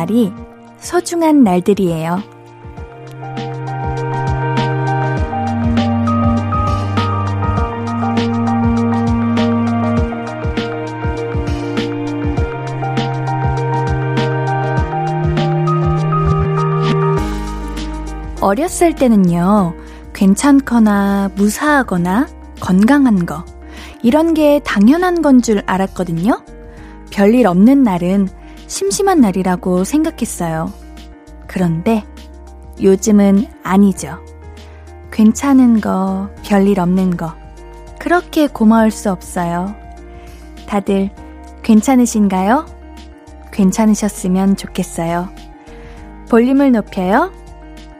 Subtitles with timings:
[0.00, 0.32] 말이
[0.78, 2.22] 소중한 날들이에요.
[18.40, 19.74] 어렸을 때는요,
[20.14, 22.26] 괜찮거나 무사하거나
[22.58, 23.44] 건강한 거,
[24.02, 26.40] 이런 게 당연한 건 줄 알았거든요.
[27.10, 28.28] 별일 없는 날은
[28.70, 30.72] 심심한 날이라고 생각했어요.
[31.48, 32.04] 그런데
[32.80, 34.24] 요즘은 아니죠.
[35.10, 37.34] 괜찮은 거, 별일 없는 거,
[37.98, 39.74] 그렇게 고마울 수 없어요.
[40.68, 41.10] 다들
[41.64, 42.64] 괜찮으신가요?
[43.52, 45.28] 괜찮으셨으면 좋겠어요.
[46.30, 47.32] 볼륨을 높여요.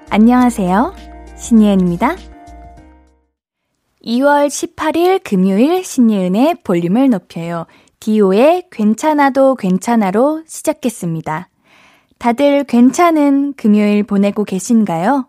[0.08, 0.94] 안녕하세요.
[1.36, 2.14] 신예은입니다.
[4.04, 7.66] 2월 18일 금요일 신예은의 볼륨을 높여요.
[8.00, 11.50] 디오의 괜찮아도 괜찮아로 시작했습니다.
[12.18, 15.28] 다들 괜찮은 금요일 보내고 계신가요?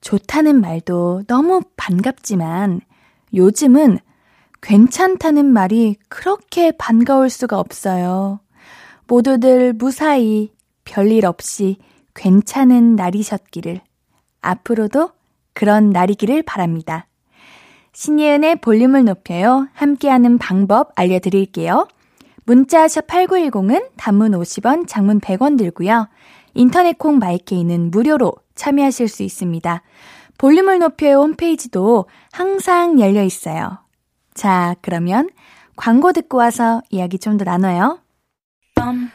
[0.00, 2.80] 좋다는 말도 너무 반갑지만
[3.34, 3.98] 요즘은
[4.62, 8.38] 괜찮다는 말이 그렇게 반가울 수가 없어요.
[9.08, 10.52] 모두들 무사히
[10.84, 11.76] 별일 없이
[12.14, 13.80] 괜찮은 날이셨기를
[14.42, 15.10] 앞으로도
[15.54, 17.08] 그런 날이기를 바랍니다.
[17.92, 19.68] 신예은의 볼륨을 높여요.
[19.72, 21.88] 함께하는 방법 알려드릴게요.
[22.46, 26.08] 문자샵 8910은 단문 50원, 장문 100원 들고요.
[26.54, 29.82] 인터넷 콩 마이케이는 무료로 참여하실 수 있습니다.
[30.38, 33.78] 볼륨을 높여요 홈페이지도 항상 열려 있어요.
[34.34, 35.28] 자, 그러면
[35.76, 38.00] 광고 듣고 와서 이야기 좀 더 나눠요.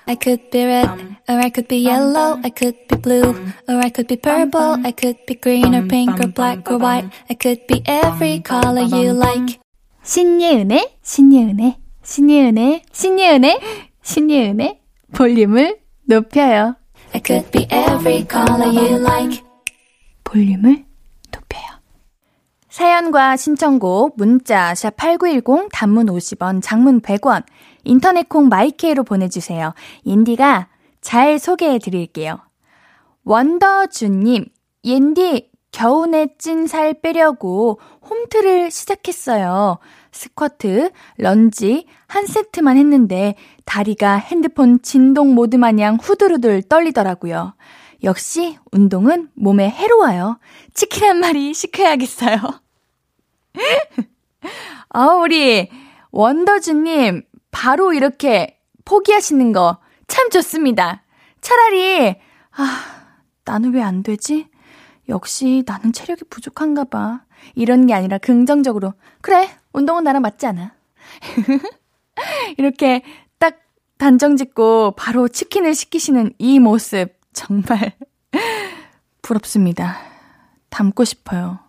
[0.08, 0.90] I could be red,
[1.30, 3.30] or I could be yellow, I could be blue,
[3.70, 7.08] or I could be purple, I could be green or pink or black or white,
[7.30, 9.60] I could be every color you like.
[10.04, 13.60] 신예은의, 신예은의, 신예은의, 신예은의,
[14.02, 14.80] 신예은의
[15.14, 16.76] 볼륨을 높여요.
[17.14, 19.44] I could be every color you like.
[20.24, 20.86] 볼륨을
[21.32, 21.64] 높여요.
[22.70, 27.44] 사연과 신청곡 문자 샵8910 단문 50원 장문 100원
[27.84, 29.74] 인터넷 콩 마이케이로 보내주세요.
[30.04, 30.70] 옌디가
[31.02, 32.40] 잘 소개해 드릴게요.
[33.24, 34.46] 원더주님,
[34.86, 37.80] 옌디 겨우내 찐 살 빼려고
[38.10, 39.78] 홈트를 시작했어요.
[40.12, 43.36] 스쿼트, 런지 한 세트만 했는데
[43.66, 47.54] 다리가 핸드폰 진동 모드 마냥 후들후들 떨리더라고요.
[48.04, 50.40] 역시 운동은 몸에 해로워요.
[50.74, 52.38] 치킨 한 마리 시켜야겠어요.
[54.90, 55.70] 아, 우리
[56.12, 59.80] 원더주님 바로 이렇게 포기하시는 거
[60.12, 61.04] 참 좋습니다.
[61.40, 62.18] 차라리,
[62.52, 62.84] 아,
[63.46, 64.50] 나는 왜 안 되지?
[65.08, 67.24] 역시 나는 체력이 부족한가 봐.
[67.56, 70.74] 이런 게 아니라 긍정적으로, 그래, 운동은 나랑 맞지 않아.
[72.58, 73.04] 이렇게
[73.40, 73.60] 딱
[73.98, 77.94] 단정 짓고 바로 치킨을 시키시는 이 모습, 정말
[79.22, 79.98] 부럽습니다.
[80.70, 81.60] 닮고 싶어요.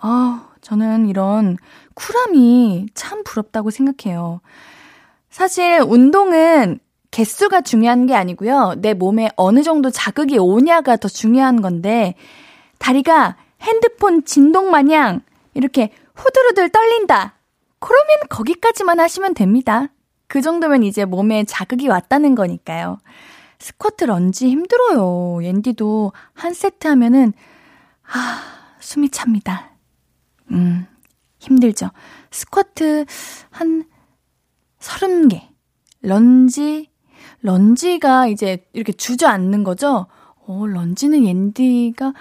[0.00, 1.56] 아, 저는 이런
[1.94, 4.40] 쿨함이 참 부럽다고 생각해요.
[5.30, 6.78] 사실 운동은
[7.10, 8.74] 개수가 중요한 게 아니고요.
[8.78, 12.14] 내 몸에 어느 정도 자극이 오냐가 더 중요한 건데,
[12.78, 15.22] 다리가 핸드폰 진동 마냥
[15.54, 17.34] 이렇게 후들후들 떨린다.
[17.78, 19.88] 그러면 거기까지만 하시면 됩니다.
[20.28, 22.98] 그 정도면 이제 몸에 자극이 왔다는 거니까요.
[23.58, 25.44] 스쿼트 런지 힘들어요.
[25.44, 27.32] 옌디도 한 세트 하면은,
[28.02, 28.42] 아,
[28.80, 29.70] 숨이 찹니다.
[30.50, 30.86] 음,
[31.38, 31.90] 힘들죠.
[32.30, 33.04] 스쿼트
[33.50, 33.84] 한
[34.78, 35.48] 서른 개.
[36.00, 36.90] 런지,
[37.42, 40.06] 런지가 이제 이렇게 주저앉는 거죠?
[40.46, 42.12] 어, 런지는 옌디가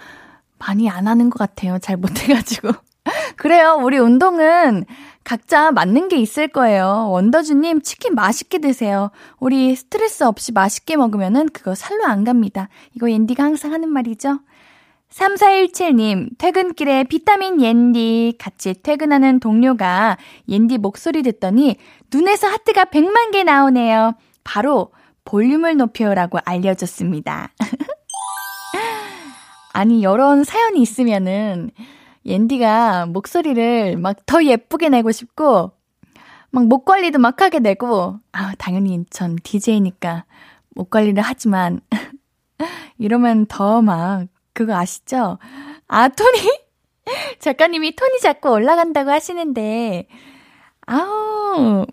[0.65, 1.79] 많이 안 하는 것 같아요.
[1.79, 2.69] 잘 못해가지고.
[3.35, 3.79] 그래요.
[3.81, 4.85] 우리 운동은
[5.23, 7.09] 각자 맞는 게 있을 거예요.
[7.09, 9.11] 원더주님, 치킨 맛있게 드세요.
[9.39, 12.69] 우리 스트레스 없이 맛있게 먹으면은 그거 살로 안 갑니다.
[12.95, 14.39] 이거 옌디가 항상 하는 말이죠.
[15.11, 20.17] 3417님, 퇴근길에 비타민 옌디, 같이 퇴근하는 동료가
[20.47, 21.75] 옌디 목소리 듣더니
[22.13, 24.13] 눈에서 하트가 100만 개 나오네요.
[24.43, 24.91] 바로
[25.25, 27.49] 볼륨을 높여라고 알려줬습니다.
[29.73, 31.71] 아니, 이런 사연이 있으면은,
[32.25, 35.71] 옌디가 목소리를 막 더 예쁘게 내고 싶고,
[36.51, 40.25] 막 목 관리도 막 하게 되고, 아, 당연히 전 DJ니까
[40.75, 41.79] 목 관리를 하지만,
[42.97, 45.39] 이러면 더 막, 그거 아시죠?
[45.87, 46.39] 아, 톤이?
[47.39, 50.07] 작가님이 톤이 자꾸 올라간다고 하시는데,
[50.85, 51.85] 아우,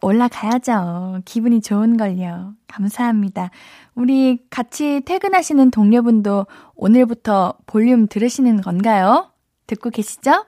[0.00, 1.20] 올라가야죠.
[1.24, 2.54] 기분이 좋은걸요.
[2.68, 3.50] 감사합니다.
[3.98, 6.46] 우리 같이 퇴근하시는 동료분도
[6.76, 9.32] 오늘부터 볼륨 들으시는 건가요?
[9.66, 10.44] 듣고 계시죠?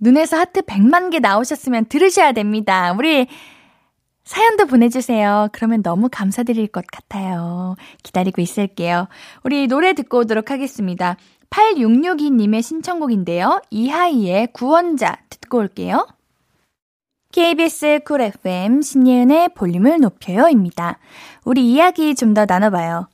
[0.00, 2.94] 눈에서 하트 100만 개 나오셨으면 들으셔야 됩니다.
[2.96, 3.26] 우리
[4.24, 5.50] 사연도 보내주세요.
[5.52, 7.76] 그러면 너무 감사드릴 것 같아요.
[8.02, 9.08] 기다리고 있을게요.
[9.44, 11.18] 우리 노래 듣고 오도록 하겠습니다.
[11.50, 13.60] 8662님의 신청곡인데요.
[13.70, 16.06] 이하이의 구원자 듣고 올게요.
[17.36, 20.98] KBS 쿨 FM 신예은의 볼륨을 높여요입니다.
[21.44, 23.08] 우리 이야기 좀 더 나눠봐요.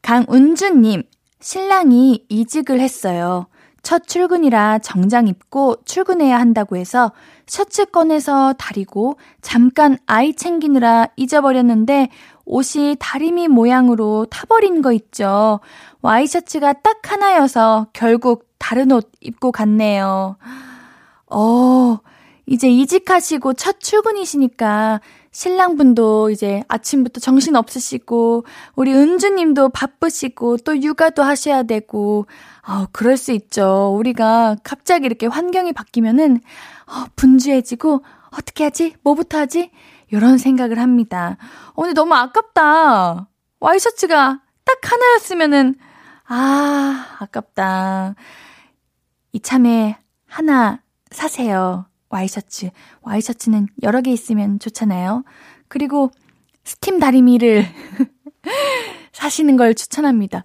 [0.00, 1.02] 강운주님,
[1.40, 3.48] 신랑이 이직을 했어요.
[3.82, 7.12] 첫 출근이라 정장 입고 출근해야 한다고 해서
[7.46, 12.08] 셔츠 꺼내서 다리고 잠깐 아이 챙기느라 잊어버렸는데
[12.46, 15.60] 옷이 다리미 모양으로 타버린 거 있죠.
[16.00, 20.38] 와이셔츠가 딱 하나여서 결국 다른 옷 입고 갔네요.
[21.26, 21.98] 어,
[22.46, 25.00] 이제 이직하시고 첫 출근이시니까
[25.36, 32.26] 신랑분도 이제 아침부터 정신 없으시고, 우리 은주님도 바쁘시고, 또 육아도 하셔야 되고,
[32.62, 33.94] 아, 그럴 수 있죠.
[33.98, 36.40] 우리가 갑자기 이렇게 환경이 바뀌면은,
[36.86, 38.94] 어, 분주해지고, 어떻게 하지?
[39.02, 39.70] 뭐부터 하지?
[40.10, 41.36] 이런 생각을 합니다.
[41.74, 43.28] 어, 근데 너무 아깝다.
[43.60, 45.74] 와이셔츠가 딱 하나였으면은,
[46.28, 48.14] 아, 아깝다.
[49.32, 51.84] 이참에 하나 사세요.
[52.08, 52.70] 와이셔츠.
[53.02, 55.24] 와이셔츠는 여러 개 있으면 좋잖아요.
[55.68, 56.10] 그리고
[56.64, 57.64] 스팀 다리미를
[59.12, 60.44] 사시는 걸 추천합니다.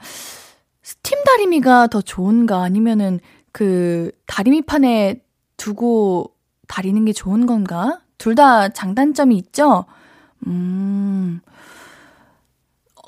[0.83, 3.19] 스팀 다리미가 더 좋은가 아니면은
[3.51, 5.21] 그 다리미판에
[5.57, 6.33] 두고
[6.67, 8.01] 다리는 게 좋은 건가?
[8.17, 9.85] 둘 다 장단점이 있죠?
[10.47, 11.41] 음.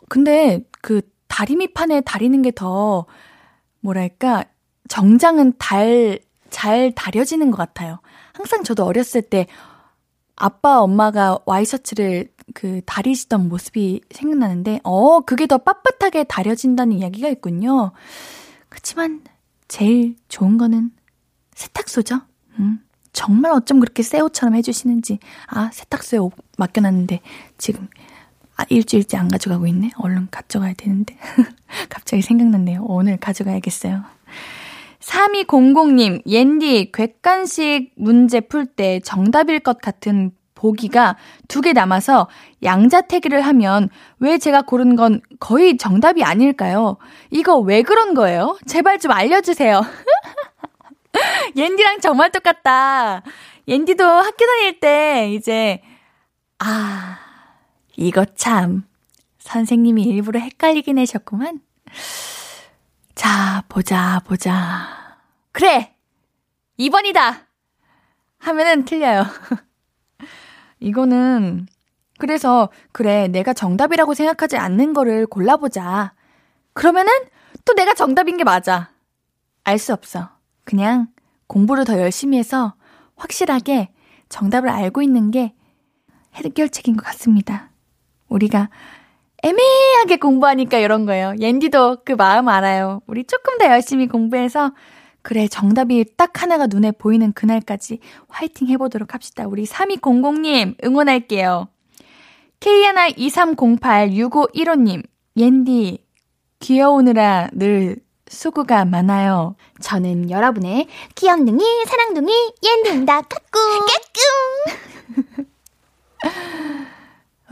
[0.10, 3.06] 근데 그 다리미판에 다리는 게 더
[3.80, 4.46] 뭐랄까
[4.90, 6.20] 정장은 달,
[6.50, 8.00] 잘 다려지는 것 같아요.
[8.34, 9.48] 항상 저도 어렸을 때
[10.36, 17.92] 아빠, 엄마가 와이셔츠를 그 다리시던 모습이 생각나는데, 어, 그게 더 빳빳하게 다려진다는 이야기가 있군요.
[18.70, 19.22] 그치만,
[19.68, 20.92] 제일 좋은 거는
[21.54, 22.22] 세탁소죠.
[22.60, 22.80] 음,
[23.14, 25.20] 정말 어쩜 그렇게 새 옷처럼 해주시는지.
[25.48, 27.22] 아, 세탁소에 옷 맡겨놨는데,
[27.58, 27.88] 지금,
[28.58, 29.92] 아, 일주일째 안 가져가고 있네?
[29.98, 31.16] 얼른 가져가야 되는데.
[31.90, 32.84] 갑자기 생각났네요.
[32.84, 34.04] 오늘 가져가야겠어요.
[35.04, 41.18] 3200님, 옌디, 객관식 문제 풀 때 정답일 것 같은 보기가
[41.50, 42.30] 두 개 남아서
[42.64, 43.90] 양자택일을 하면
[44.20, 46.98] 왜 제가 고른 건 거의 정답이 아닐까요?
[47.32, 48.58] 이거 왜 그런 거예요?
[48.66, 49.82] 제발 좀 알려주세요.
[51.58, 53.24] 옌디랑 정말 똑같다.
[53.68, 55.82] 옌디도 학교 다닐 때 이제,
[56.60, 57.18] 아,
[57.98, 58.84] 이거 참.
[59.40, 61.60] 선생님이 일부러 헷갈리긴 하셨구만.
[63.16, 65.18] 자, 보자, 보자.
[65.52, 65.96] 그래!
[66.80, 67.46] 2번이다!
[68.40, 69.24] 하면은 틀려요.
[70.80, 71.68] 이거는,
[72.18, 76.14] 그래서, 그래, 내가 정답이라고 생각하지 않는 거를 골라보자.
[76.74, 77.12] 그러면은,
[77.66, 78.90] 또 내가 정답인 게 맞아.
[79.64, 80.30] 알 수 없어.
[80.66, 81.08] 그냥
[81.48, 82.74] 공부를 더 열심히 해서
[83.16, 83.92] 확실하게
[84.28, 85.54] 정답을 알고 있는 게
[86.34, 87.70] 해결책인 것 같습니다.
[88.28, 88.70] 우리가
[89.44, 91.34] 애매하게 공부하니까 이런 거예요.
[91.38, 93.02] 옌디도 그 마음 알아요.
[93.08, 94.72] 우리 조금 더 열심히 공부해서
[95.22, 99.46] 그래 정답이 딱 하나가 눈에 보이는 그날까지 화이팅 해보도록 합시다.
[99.48, 101.68] 우리 3200님 응원할게요.
[102.60, 105.04] KNI23086515님
[105.36, 106.06] 옌디
[106.60, 107.98] 귀여우느라 늘
[108.28, 109.56] 수고가 많아요.
[109.82, 112.32] 저는 여러분의 귀염둥이 사랑둥이
[112.64, 113.22] 옌디입니다.
[113.22, 115.46] 까꿍 까꿍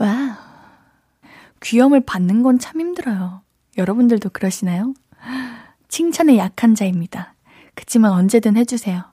[0.00, 0.51] 와우
[1.62, 3.42] 귀염을 받는 건 참 힘들어요.
[3.78, 4.94] 여러분들도 그러시나요?
[5.88, 7.34] 칭찬에 약한 자입니다.
[7.74, 9.04] 그치만 언제든 해주세요.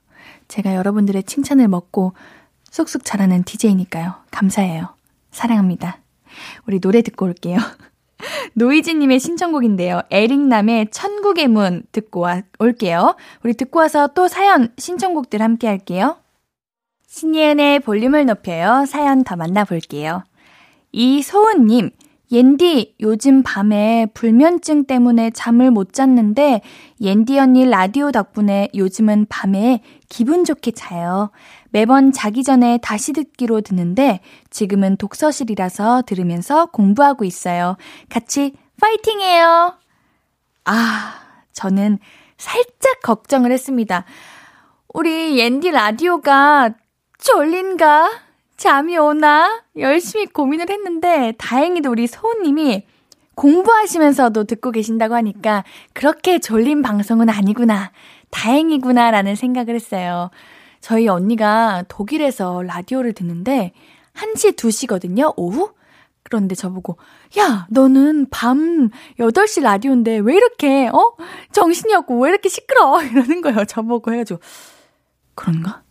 [0.47, 2.13] 제가 여러분들의 칭찬을 먹고
[2.71, 4.15] 쑥쑥 자라는 DJ니까요.
[4.31, 4.95] 감사해요.
[5.31, 5.99] 사랑합니다.
[6.65, 7.57] 우리 노래 듣고 올게요.
[8.53, 10.01] 노이지님의 신청곡인데요.
[10.09, 13.15] 에릭남의 천국의 문 듣고 와, 올게요.
[13.43, 16.17] 우리 듣고 와서 또 사연, 신청곡들 함께 할게요.
[17.07, 18.85] 신예은의 볼륨을 높여요.
[18.85, 20.23] 사연 더 만나볼게요.
[20.91, 21.91] 이소은님,
[22.31, 26.61] 옌디, 요즘 밤에 불면증 때문에 잠을 못 잤는데,
[27.01, 31.31] 옌디 언니 라디오 덕분에 요즘은 밤에 기분 좋게 자요.
[31.71, 34.19] 매번 자기 전에 다시 듣기로 듣는데,
[34.51, 37.77] 지금은 독서실이라서 들으면서 공부하고 있어요.
[38.09, 39.75] 같이 파이팅 해요!
[40.65, 41.15] 아,
[41.53, 41.97] 저는
[42.37, 44.05] 살짝 걱정을 했습니다.
[44.93, 46.69] 우리 옌디 라디오가
[47.17, 48.28] 졸린가?
[48.59, 49.63] 잠이 오나?
[49.77, 52.85] 열심히 고민을 했는데, 다행히도 우리 소우님이
[53.35, 55.63] 공부하시면서도 듣고 계신다고 하니까,
[55.93, 57.93] 그렇게 졸린 방송은 아니구나.
[58.31, 59.11] 다행이구나.
[59.11, 60.29] 라는 생각을 했어요.
[60.81, 63.71] 저희 언니가 독일에서 라디오를 듣는데,
[64.13, 65.33] 1시, 2시거든요?
[65.37, 65.71] 오후?
[66.23, 66.97] 그런데 저보고,
[67.39, 68.89] 야, 너는 밤
[69.19, 71.15] 8시 라디오인데 왜 이렇게, 어?
[71.53, 73.01] 정신이 없고 왜 이렇게 시끄러워?
[73.07, 73.63] 이러는 거예요.
[73.63, 74.41] 저보고 해가지고,
[75.33, 75.81] 그런가?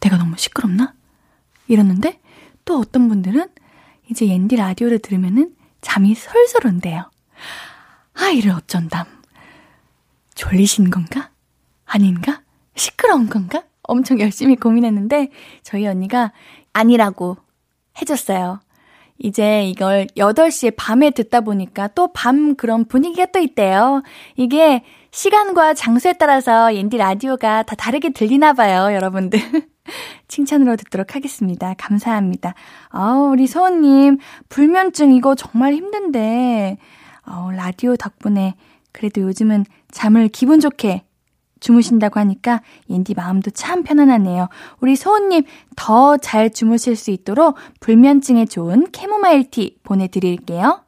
[0.00, 0.97] 내가 너무 시끄럽나?
[1.68, 2.20] 이러는데
[2.64, 3.48] 또 어떤 분들은
[4.10, 7.10] 이제 옌디 라디오를 들으면은 잠이 솔솔 온대요.
[8.14, 9.06] 아, 이를 어쩐담.
[10.34, 11.30] 졸리신 건가?
[11.84, 12.42] 아닌가?
[12.74, 13.62] 시끄러운 건가?
[13.82, 15.28] 엄청 열심히 고민했는데
[15.62, 16.32] 저희 언니가
[16.72, 17.36] 아니라고
[18.00, 18.60] 해줬어요.
[19.18, 24.02] 이제 이걸 8시에 밤에 듣다 보니까 또 밤 그런 분위기가 또 있대요.
[24.36, 29.40] 이게 시간과 장소에 따라서 옌디 라디오가 다 다르게 들리나 봐요, 여러분들.
[30.28, 31.74] 칭찬으로 듣도록 하겠습니다.
[31.78, 32.54] 감사합니다.
[32.88, 34.18] 아우, 우리 소원님,
[34.48, 36.78] 불면증 이거 정말 힘든데,
[37.26, 38.54] 어, 라디오 덕분에
[38.92, 41.04] 그래도 요즘은 잠을 기분 좋게
[41.60, 44.48] 주무신다고 하니까 옌디 마음도 참 편안하네요.
[44.80, 45.42] 우리 소은님
[45.76, 50.84] 더 잘 주무실 수 있도록 불면증에 좋은 캐모마일 티 보내드릴게요.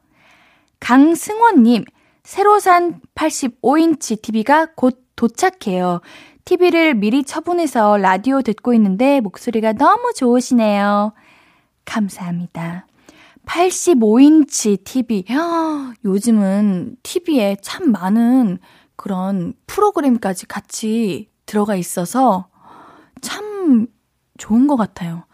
[0.79, 1.85] 강승원님,
[2.23, 6.01] 새로 산 85인치 TV가 곧 도착해요.
[6.45, 11.13] TV를 미리 처분해서 라디오 듣고 있는데 목소리가 너무 좋으시네요.
[11.85, 12.87] 감사합니다.
[13.45, 15.25] 85인치 TV.
[16.05, 18.59] 요즘은 TV에 참 많은
[18.95, 22.47] 그런 프로그램까지 같이 들어가 있어서
[23.21, 23.87] 참
[24.37, 25.25] 좋은 것 같아요.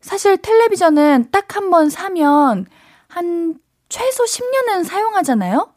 [0.00, 2.66] 사실 텔레비전은 딱 한 번 사면
[3.08, 3.54] 한
[3.88, 5.72] 최소 10년은 사용하잖아요?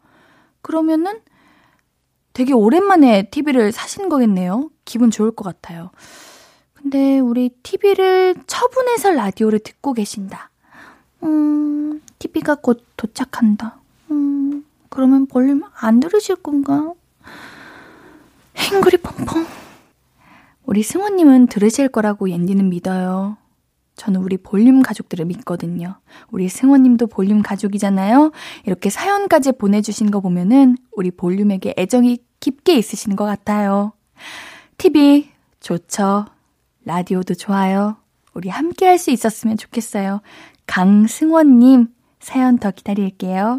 [0.60, 1.20] 그러면은
[2.38, 4.70] 되게 오랜만에 TV를 사신 거겠네요.
[4.84, 5.90] 기분 좋을 것 같아요.
[6.72, 10.48] 근데 우리 TV를 처분해서 라디오를 듣고 계신다.
[11.24, 13.80] 음, TV가 곧 도착한다.
[14.12, 16.92] 음, 그러면 볼륨 안 들으실 건가?
[18.56, 19.44] 행그리 펑펑.
[20.64, 23.36] 우리 승호님은 들으실 거라고 옌디는 믿어요.
[23.96, 25.96] 저는 우리 볼륨 가족들을 믿거든요.
[26.30, 28.30] 우리 승호님도 볼륨 가족이잖아요.
[28.64, 33.92] 이렇게 사연까지 보내주신 거 보면은 우리 볼륨에게 애정이 깊게 있으신 것 같아요.
[34.78, 35.28] TV
[35.60, 36.26] 좋죠.
[36.84, 37.96] 라디오도 좋아요.
[38.34, 40.20] 우리 함께 할 수 있었으면 좋겠어요.
[40.66, 41.88] 강승원님
[42.20, 43.58] 사연 더 기다릴게요.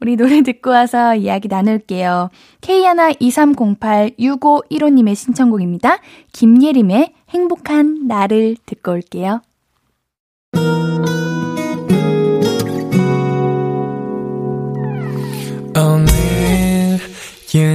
[0.00, 2.30] 우리 노래 듣고 와서 이야기 나눌게요.
[2.62, 5.98] K123086515님의 신청곡입니다.
[6.32, 9.42] 김예림의 행복한 나를 듣고 올게요.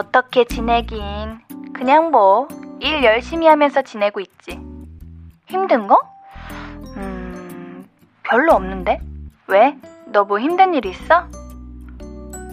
[0.00, 1.40] 어떻게 지내긴.
[1.72, 2.48] 그냥 뭐,
[2.80, 4.60] 일 열심히 하면서 지내고 있지.
[5.46, 5.98] 힘든 거?
[6.98, 7.88] 음,
[8.22, 9.00] 별로 없는데?
[9.46, 9.74] 왜?
[10.12, 11.26] 너 뭐 힘든 일 있어?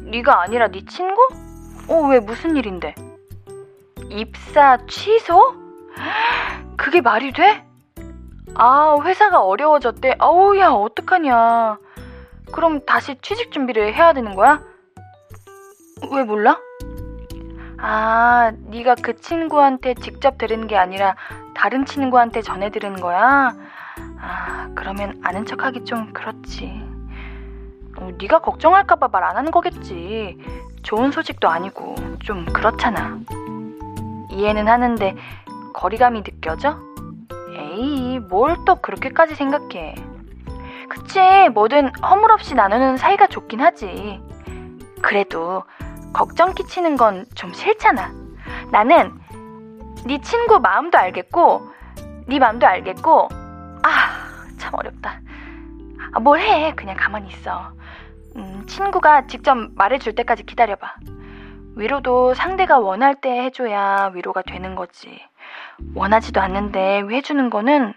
[0.03, 1.21] 네가 아니라 네 친구?
[1.89, 2.95] 어, 왜 무슨 일인데?
[4.09, 5.53] 입사 취소?
[6.77, 7.65] 그게 말이 돼?
[8.55, 10.15] 아, 회사가 어려워졌대.
[10.19, 11.77] 아우, 야, 어떡하냐.
[12.53, 14.61] 그럼 다시 취직 준비를 해야 되는 거야?
[16.09, 16.57] 왜 몰라?
[17.85, 21.15] 아, 네가 그 친구한테 직접 들은 게 아니라
[21.53, 23.53] 다른 친구한테 전해 들은 거야?
[24.21, 26.81] 아, 그러면 아는 척하기 좀 그렇지.
[27.97, 30.37] 어, 네가 걱정할까 봐 말 안 하는 거겠지.
[30.83, 33.19] 좋은 소식도 아니고 좀 그렇잖아.
[34.31, 35.15] 이해는 하는데
[35.73, 36.77] 거리감이 느껴져?
[37.57, 39.95] 에이, 뭘 또 그렇게까지 생각해.
[40.87, 41.19] 그치,
[41.53, 44.21] 뭐든 허물없이 나누는 사이가 좋긴 하지.
[45.01, 45.63] 그래도
[46.13, 48.11] 걱정 끼치는 건 좀 싫잖아.
[48.71, 49.11] 나는
[50.05, 51.67] 네 친구 마음도 알겠고
[52.27, 53.29] 네 마음도 알겠고
[53.83, 54.23] 아
[54.57, 55.19] 참 어렵다.
[56.13, 56.73] 아, 뭘 해?
[56.75, 57.73] 그냥 가만히 있어.
[58.37, 60.95] 음, 친구가 직접 말해줄 때까지 기다려봐.
[61.75, 65.19] 위로도 상대가 원할 때 해줘야 위로가 되는 거지.
[65.95, 67.93] 원하지도 않는데 해주는 거는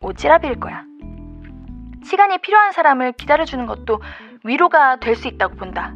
[0.00, 0.84] 오지랖일 거야.
[2.04, 4.00] 시간이 필요한 사람을 기다려주는 것도
[4.44, 5.92] 위로가 될 수 있다고 본다.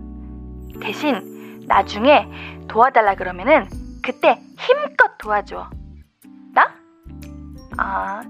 [0.80, 2.28] 대신 나중에
[2.68, 3.68] 도와달라 그러면은
[4.02, 5.68] 그때 힘껏 도와줘.
[6.54, 6.74] 나?
[7.76, 8.22] 아,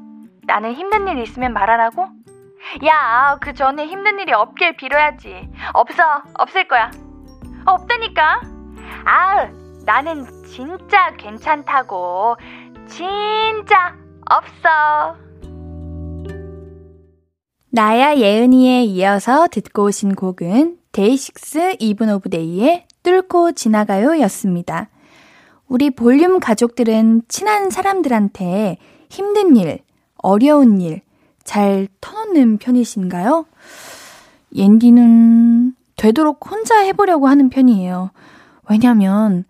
[0.47, 2.09] 나는 힘든 일 있으면 말하라고?
[2.87, 5.49] 야, 그 전에 힘든 일이 없길 빌어야지.
[5.73, 6.03] 없어,
[6.35, 6.91] 없을 거야.
[7.65, 8.41] 없다니까.
[9.05, 9.49] 아,
[9.85, 12.37] 나는 진짜 괜찮다고.
[12.87, 13.95] 진짜
[14.29, 15.17] 없어.
[17.71, 24.89] 나야 예은이에 이어서 듣고 오신 곡은 DAY6 Even of Day의 뚫고 지나가요 였습니다.
[25.67, 28.79] 우리 볼륨 가족들은 친한 사람들한테
[29.09, 29.81] 힘든 일,
[30.17, 31.03] 어려운 일
[31.49, 33.47] 잘 터놓는 편이신가요?
[34.55, 38.11] 옌디는 되도록 혼자 해보려고 하는 편이에요.
[38.69, 39.47] 왜냐면,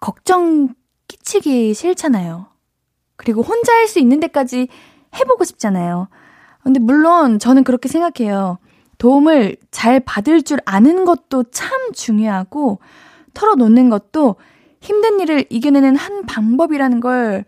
[0.00, 0.74] 걱정
[1.06, 2.48] 끼치기 싫잖아요.
[3.14, 4.66] 그리고 혼자 할 수 있는 데까지
[5.14, 6.08] 해보고 싶잖아요.
[6.64, 8.58] 근데 물론 저는 그렇게 생각해요.
[9.00, 12.80] 도움을 잘 받을 줄 아는 것도 참 중요하고,
[13.32, 14.36] 털어놓는 것도
[14.82, 17.46] 힘든 일을 이겨내는 한 방법이라는 걸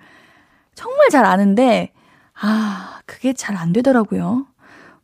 [0.75, 1.92] 정말 잘 아는데,
[2.40, 4.47] 아, 그게 잘 안 되더라고요.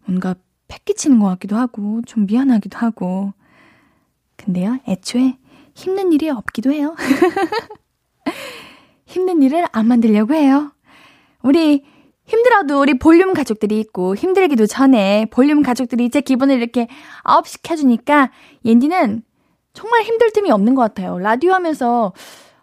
[0.07, 0.35] 뭔가
[0.69, 3.35] 패기치는 것 같기도 하고, 좀 미안하기도 하고.
[4.37, 5.37] 근데요, 애초에
[5.75, 6.97] 힘든 일이 없기도 해요.
[9.05, 10.73] 힘든 일을 안 만들려고 해요.
[11.43, 11.85] 우리
[12.29, 16.87] 힘들어도 우리 볼륨 가족들이 있고 힘들기도 전에 볼륨 가족들이 제 기분을 이렇게
[17.25, 18.31] 업시켜주니까
[18.67, 19.23] 옌디는
[19.73, 21.19] 정말 힘들 틈이 없는 것 같아요.
[21.19, 22.13] 라디오 하면서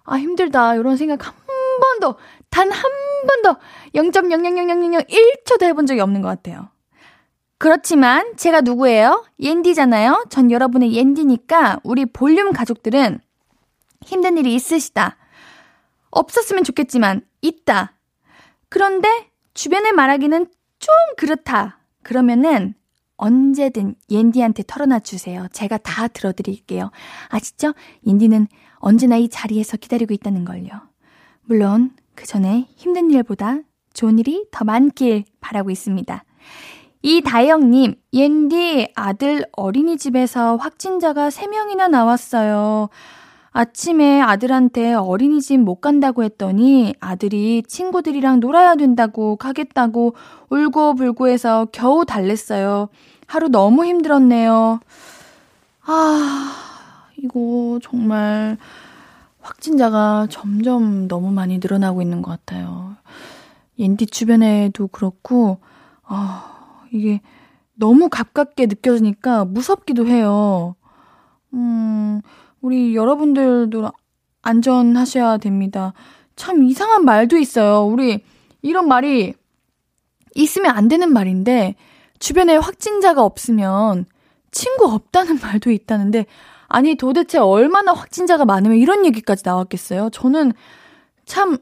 [0.04, 1.34] 아 힘들다 이런 생각 한
[1.82, 2.16] 번도
[2.52, 2.92] 단 한
[3.28, 3.60] 번도
[3.96, 6.70] 0.0000001초도 해본 적이 없는 것 같아요.
[7.58, 9.26] 그렇지만 제가 누구예요?
[9.40, 10.26] 옌디잖아요.
[10.30, 13.20] 전 여러분의 옌디니까 우리 볼륨 가족들은
[14.04, 15.18] 힘든 일이 있으시다.
[16.12, 17.94] 없었으면 좋겠지만 있다.
[18.70, 21.80] 그런데 주변에 말하기는 좀 그렇다.
[22.04, 22.76] 그러면은
[23.18, 25.48] 언제든 옌디한테 털어놔 주세요.
[25.52, 26.92] 제가 다 들어드릴게요.
[27.30, 27.74] 아시죠?
[28.06, 30.70] 옌디는 언제나 이 자리에서 기다리고 있다는 걸요.
[31.44, 33.60] 물론 그 전에 힘든 일보다
[33.94, 36.24] 좋은 일이 더 많길 바라고 있습니다.
[37.02, 42.90] 이다영님, 옌디 아들 어린이집에서 확진자가 3명이나 나왔어요.
[43.56, 50.14] 아침에 아들한테 어린이집 못 간다고 했더니 아들이 친구들이랑 놀아야 된다고 가겠다고
[50.50, 52.90] 울고불고 해서 겨우 달랬어요.
[53.28, 54.82] 하루 너무 힘들었네요.
[55.86, 56.54] 아,
[57.18, 58.58] 이거 정말
[59.40, 62.98] 확진자가 점점 너무 많이 늘어나고 있는 것 같아요.
[63.80, 65.60] 옌디 주변에도 그렇고,
[66.04, 67.22] 아, 이게
[67.74, 70.76] 너무 가깝게 느껴지니까 무섭기도 해요.
[71.54, 72.22] 음,
[72.66, 73.92] 우리 여러분들도
[74.42, 75.94] 안전하셔야 됩니다.
[76.36, 77.86] 참 이상한 말도 있어요.
[77.86, 78.24] 우리
[78.64, 79.36] 이런 말이
[80.34, 81.76] 있으면 안 되는 말인데
[82.18, 84.06] 주변에 확진자가 없으면
[84.50, 86.26] 친구 없다는 말도 있다는데
[86.68, 90.10] 아니 도대체 얼마나 확진자가 많으면 이런 얘기까지 나왔겠어요?
[90.12, 90.52] 저는
[91.26, 91.60] 참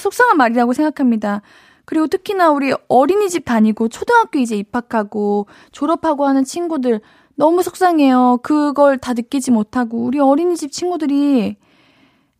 [0.00, 1.42] 속상한 말이라고 생각합니다.
[1.84, 7.02] 그리고 특히나 우리 어린이집 다니고 초등학교 이제 입학하고 졸업하고 하는 친구들
[7.36, 8.40] 너무 속상해요.
[8.42, 11.56] 그걸 다 느끼지 못하고 우리 어린이집 친구들이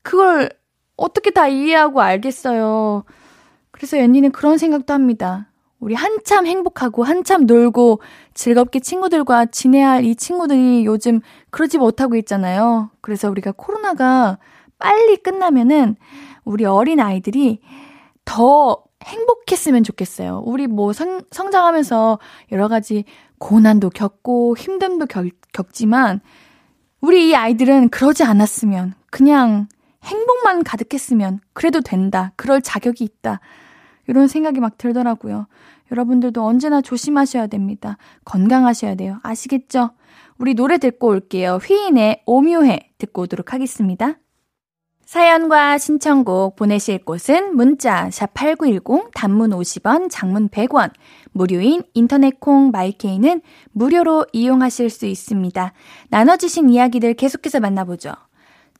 [0.02, 0.50] 그걸
[0.96, 3.04] 어떻게 다 이해하고 알겠어요.
[3.70, 5.50] 그래서 연니는 그런 생각도 합니다.
[5.78, 8.00] 우리 한참 행복하고 한참 놀고
[8.32, 12.90] 즐겁게 친구들과 지내야 할 이 친구들이 요즘 그러지 못하고 있잖아요.
[13.02, 14.38] 그래서 우리가 코로나가
[14.78, 15.96] 빨리 끝나면은
[16.44, 17.60] 우리 어린 아이들이
[18.24, 20.42] 더 행복했으면 좋겠어요.
[20.46, 22.18] 우리 뭐 성, 성장하면서
[22.52, 23.04] 여러 가지
[23.38, 26.20] 고난도 겪고 힘듦도 겪, 겪지만
[27.00, 29.68] 우리 이 아이들은 그러지 않았으면 그냥
[30.02, 32.32] 행복만 가득했으면 그래도 된다.
[32.36, 33.40] 그럴 자격이 있다.
[34.08, 35.46] 이런 생각이 막 들더라고요.
[35.90, 37.96] 여러분들도 언제나 조심하셔야 됩니다.
[38.24, 39.18] 건강하셔야 돼요.
[39.22, 39.90] 아시겠죠?
[40.38, 41.56] 우리 노래 듣고 올게요.
[41.56, 44.14] 휘인의 오묘해 듣고 오도록 하겠습니다.
[45.04, 50.90] 사연과 신청곡 보내실 곳은 문자 샵 8910 단문 50원, 장문 100원,
[51.36, 55.72] 무료인 인터넷 콩 마이케이는 무료로 이용하실 수 있습니다.
[56.08, 58.12] 나눠주신 이야기들 계속해서 만나보죠.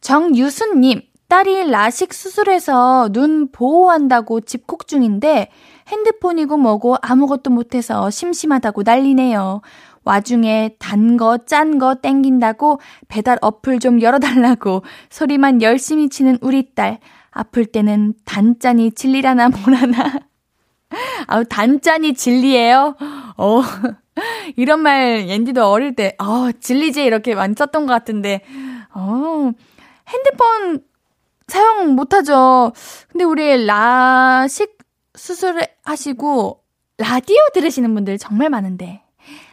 [0.01, 5.51] 정유순님, 딸이 라식 수술해서 눈 보호한다고 집콕 중인데
[5.88, 9.61] 핸드폰이고 뭐고 아무것도 못해서 심심하다고 난리네요.
[10.05, 17.01] 와중에 단 거, 짠 거 땡긴다고 배달 어플 좀 열어달라고 소리만 열심히 치는 우리 딸.
[17.33, 20.21] 아플 때는 단짠이 진리라나 뭐라나.
[21.27, 22.96] 아우, 단짠이 진리예요?
[23.37, 23.62] 어.
[24.57, 28.42] 이런 말 옌디도 어릴 때, 어, 진리지 이렇게 많이 썼던 것 같은데,
[28.94, 29.53] 어,
[30.09, 30.81] 핸드폰
[31.46, 32.72] 사용 못하죠.
[33.09, 34.79] 근데 우리 라식
[35.14, 36.62] 수술을 하시고
[36.99, 39.03] 라디오 들으시는 분들 정말 많은데,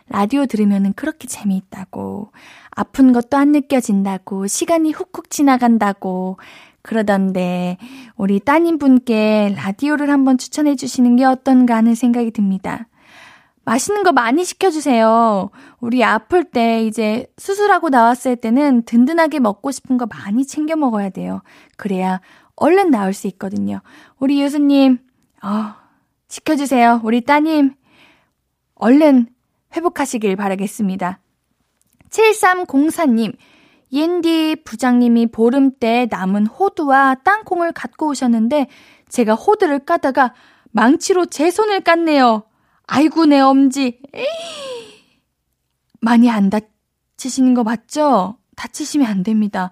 [0.10, 2.32] 라디오 들으면 그렇게 재미있다고,
[2.72, 6.38] 아픈 것도 안 느껴진다고, 시간이 훅훅 지나간다고,
[6.84, 7.78] 그러던데,
[8.16, 12.88] 우리 따님 분께 라디오를 한번 추천해 주시는 게 어떤가 하는 생각이 듭니다.
[13.66, 15.50] 맛있는 거 많이 시켜주세요.
[15.80, 21.42] 우리 아플 때 이제 수술하고 나왔을 때는 든든하게 먹고 싶은 거 많이 챙겨 먹어야 돼요.
[21.78, 22.20] 그래야
[22.56, 23.82] 얼른 나을 수 있거든요.
[24.20, 25.00] 우리 유수님,
[25.44, 25.76] 어,
[26.28, 27.02] 시켜주세요.
[27.04, 27.74] 우리 따님,
[28.76, 29.28] 얼른
[29.76, 31.20] 회복하시길 바라겠습니다.
[32.10, 33.36] 7304님,
[33.94, 38.68] 옌디 부장님이 보름 때 남은 호두와 땅콩을 갖고 오셨는데
[39.08, 40.34] 제가 호두를 까다가
[40.72, 42.46] 망치로 제 손을 깠네요.
[42.88, 44.02] 아이고, 내 엄지.
[44.14, 44.26] 에이.
[46.02, 48.38] 많이 안 다치시는 거 맞죠?
[48.56, 49.70] 다치시면 안 됩니다.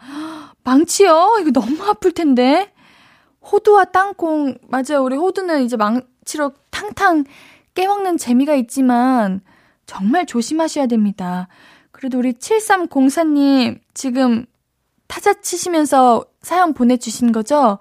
[0.63, 1.39] 망치요?
[1.41, 2.71] 이거 너무 아플 텐데.
[3.41, 5.03] 호두와 땅콩, 맞아요.
[5.03, 7.25] 우리 호두는 이제 망치로 탕탕
[7.73, 9.41] 깨먹는 재미가 있지만,
[9.87, 11.47] 정말 조심하셔야 됩니다.
[12.01, 14.47] 그래도 우리 7304님, 지금
[15.05, 17.77] 타자 치시면서 사연 보내주신 거죠?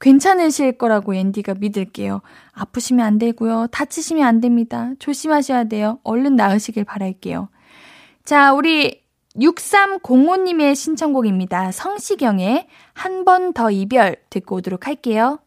[0.00, 2.22] 괜찮으실 거라고 앤디가 믿을게요.
[2.52, 3.66] 아프시면 안 되고요.
[3.72, 4.92] 다치시면 안 됩니다.
[5.00, 5.98] 조심하셔야 돼요.
[6.02, 7.50] 얼른 나으시길 바랄게요.
[8.24, 9.02] 자, 우리
[9.36, 11.72] 6305님의 신청곡입니다.
[11.72, 15.40] 성시경의 한 번 더 이별 듣고 오도록 할게요.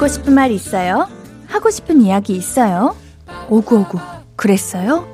[0.00, 1.06] 듣고 싶은 말 있어요?
[1.46, 2.96] 하고 싶은 이야기 있어요?
[3.50, 3.98] 오구오구
[4.34, 5.06] 그랬어요?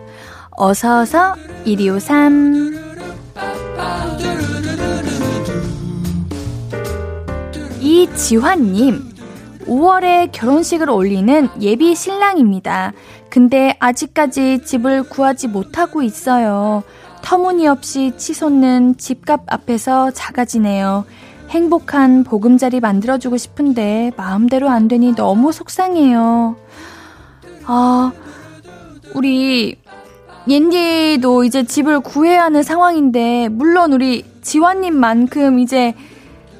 [0.53, 2.77] 어서어서 1253
[7.81, 9.13] 이지환님
[9.67, 12.93] 5월에 결혼식을 올리는 예비 신랑입니다.
[13.29, 16.85] 근데 아직까지 집을 구하지 못하고 있어요.
[17.23, 21.05] 터무니없이 치솟는 집값 앞에서 작아지네요.
[21.51, 26.57] 행복한 보금자리 만들어주고 싶은데 마음대로 안 되니 너무 속상해요.
[27.67, 28.13] 아,
[29.15, 29.77] 우리
[30.49, 35.95] 옌디도 이제 집을 구해야 하는 상황인데 물론 우리 지환님만큼 이제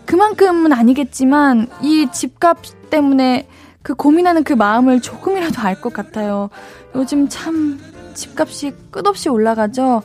[0.07, 2.59] 그만큼은 아니겠지만 이 집값
[2.91, 3.49] 때문에
[3.83, 6.51] 그 고민하는 그 마음을 조금이라도 알 것 같아요.
[6.95, 7.79] 요즘 참
[8.15, 10.03] 집값이 끝없이 올라가죠.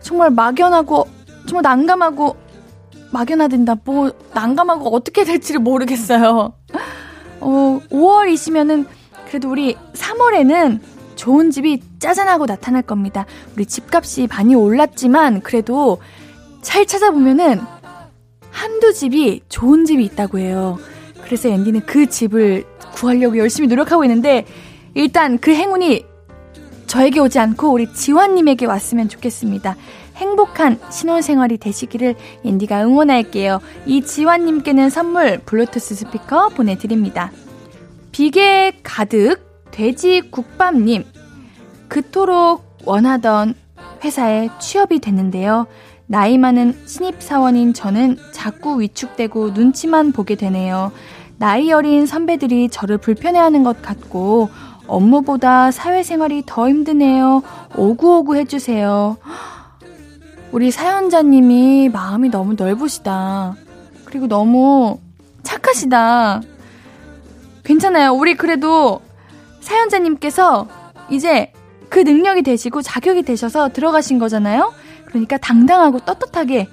[0.00, 1.06] 정말 막연하고
[1.46, 2.36] 정말 난감하고
[3.12, 3.76] 막연하된다.
[3.84, 6.52] 뭐 난감하고 어떻게 될지를 모르겠어요.
[7.40, 8.86] 어, 5월이시면은
[9.28, 10.80] 그래도 우리 3월에는
[11.16, 13.26] 좋은 집이 짜잔하고 나타날 겁니다.
[13.54, 15.98] 우리 집값이 많이 올랐지만 그래도
[16.62, 17.60] 잘 찾아보면은
[18.50, 20.78] 한두 집이 좋은 집이 있다고 해요.
[21.24, 24.44] 그래서 앤디는 그 집을 구하려고 열심히 노력하고 있는데
[24.94, 26.04] 일단 그 행운이
[26.92, 29.76] 저에게 오지 않고 우리 지환님에게 왔으면 좋겠습니다.
[30.16, 33.60] 행복한 신혼생활이 되시기를 앤디가 응원할게요.
[33.86, 37.32] 이 지환님께는 선물 블루투스 스피커 보내드립니다.
[38.10, 41.06] 비계 가득 돼지 국밥님,
[41.88, 43.54] 그토록 원하던
[44.04, 45.68] 회사에 취업이 됐는데요.
[46.04, 50.92] 나이 많은 신입사원인 저는 자꾸 위축되고 눈치만 보게 되네요.
[51.38, 54.50] 나이 어린 선배들이 저를 불편해하는 것 같고,
[54.92, 57.42] 업무보다 사회생활이 더 힘드네요.
[57.76, 59.16] 오구오구 해주세요.
[60.52, 63.56] 우리 사연자님이 마음이 너무 넓으시다.
[64.04, 64.98] 그리고 너무
[65.42, 66.42] 착하시다.
[67.64, 68.12] 괜찮아요.
[68.12, 69.00] 우리 그래도
[69.60, 70.68] 사연자님께서
[71.10, 71.52] 이제
[71.88, 74.74] 그 능력이 되시고 자격이 되셔서 들어가신 거잖아요?
[75.06, 76.68] 그러니까 당당하고 떳떳하게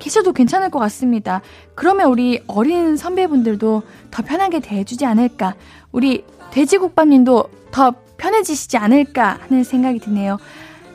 [0.00, 1.40] 계셔도 괜찮을 것 같습니다.
[1.76, 5.54] 그러면 우리 어린 선배분들도 더 편하게 대해주지 않을까.
[5.92, 10.38] 우리 돼지국밥님도 더 편해지시지 않을까 하는 생각이 드네요.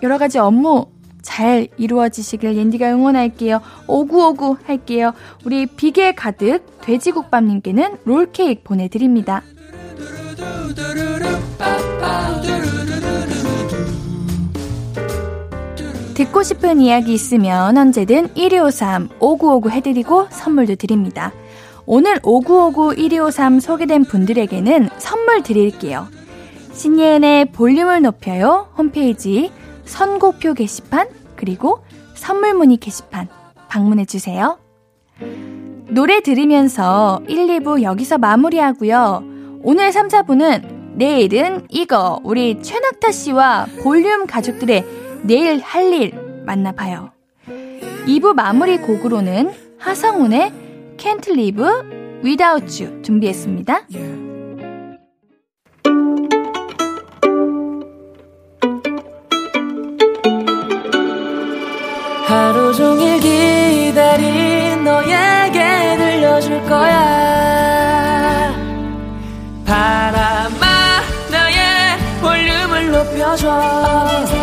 [0.01, 0.87] 여러 가지 업무
[1.21, 3.61] 잘 이루어지시길 옌디가 응원할게요.
[3.87, 5.13] 오구오구 할게요.
[5.45, 9.41] 우리 비계 가득 돼지국밥님께는 롤케이크 보내드립니다.
[16.13, 21.31] 듣고 싶은 이야기 있으면 언제든 1253 5959 해드리고 선물도 드립니다.
[21.85, 26.07] 오늘 5959 1253 소개된 분들에게는 선물 드릴게요.
[26.71, 29.51] 신예은의 볼륨을 높여요 홈페이지
[29.85, 31.83] 선곡표 게시판 그리고
[32.15, 33.27] 선물 문의 게시판
[33.67, 34.57] 방문해 주세요.
[35.89, 39.23] 노래 들으면서 1, 2부 여기서 마무리하고요.
[39.61, 44.85] 오늘 3, 4부는 내일은 이거 우리 최낙타 씨와 볼륨 가족들의
[45.23, 46.13] 내일 할 일
[46.45, 47.11] 만나봐요.
[48.07, 50.62] 2부 마무리 곡으로는 하성운의
[51.03, 51.61] Can't Live
[52.23, 53.87] Without You 준비했습니다.
[62.25, 68.53] 하루 종일 기다린 너에게 들려줄 거야
[69.65, 74.42] 바람아 나의 볼륨을 높여줘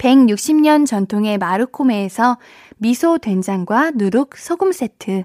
[0.00, 2.38] 160년 전통의 마르코메에서
[2.78, 5.24] 미소 된장과 누룩 소금 세트,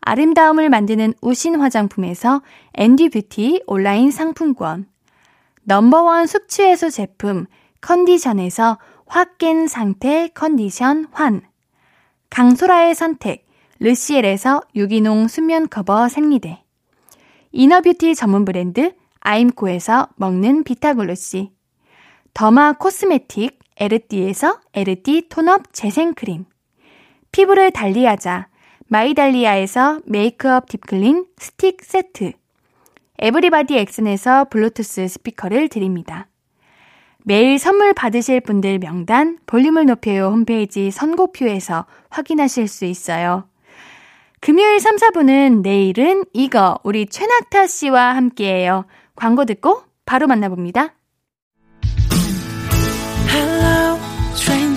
[0.00, 2.42] 아름다움을 만드는 우신 화장품에서
[2.74, 4.86] 앤디 뷰티 온라인 상품권,
[5.64, 7.46] number one 숙취해소 제품
[7.82, 11.42] 컨디션에서 확 깬 상태 컨디션 환,
[12.30, 13.46] 강소라의 선택
[13.78, 16.64] 르시엘에서 유기농 수면 커버 생리대,
[17.52, 21.52] inner beauty 전문 브랜드 아임코에서 먹는 비타글루시,
[22.32, 26.44] derma cosmetic 에르띠에서 에르띠 tone up 재생크림,
[27.32, 28.48] 피부를 달리하자
[28.88, 32.32] 마이달리아에서 메이크업 deep clean stick 세트,
[33.18, 36.26] 에브리바디 엑슨에서 블루투스 스피커를 드립니다.
[37.24, 43.44] 매일 선물 받으실 분들 명단 볼륨을 높여요 홈페이지 선곡표에서 확인하실 수 있어요.
[44.40, 48.86] 금요일 3, 4분은 내일은 이거 우리 최낙타 씨와 함께해요.
[49.14, 50.94] 광고 듣고 바로 만나봅니다.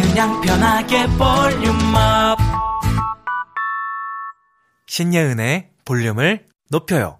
[0.00, 2.38] 그냥 편하게 볼륨업.
[4.86, 7.18] 신예은의 볼륨을 높여요.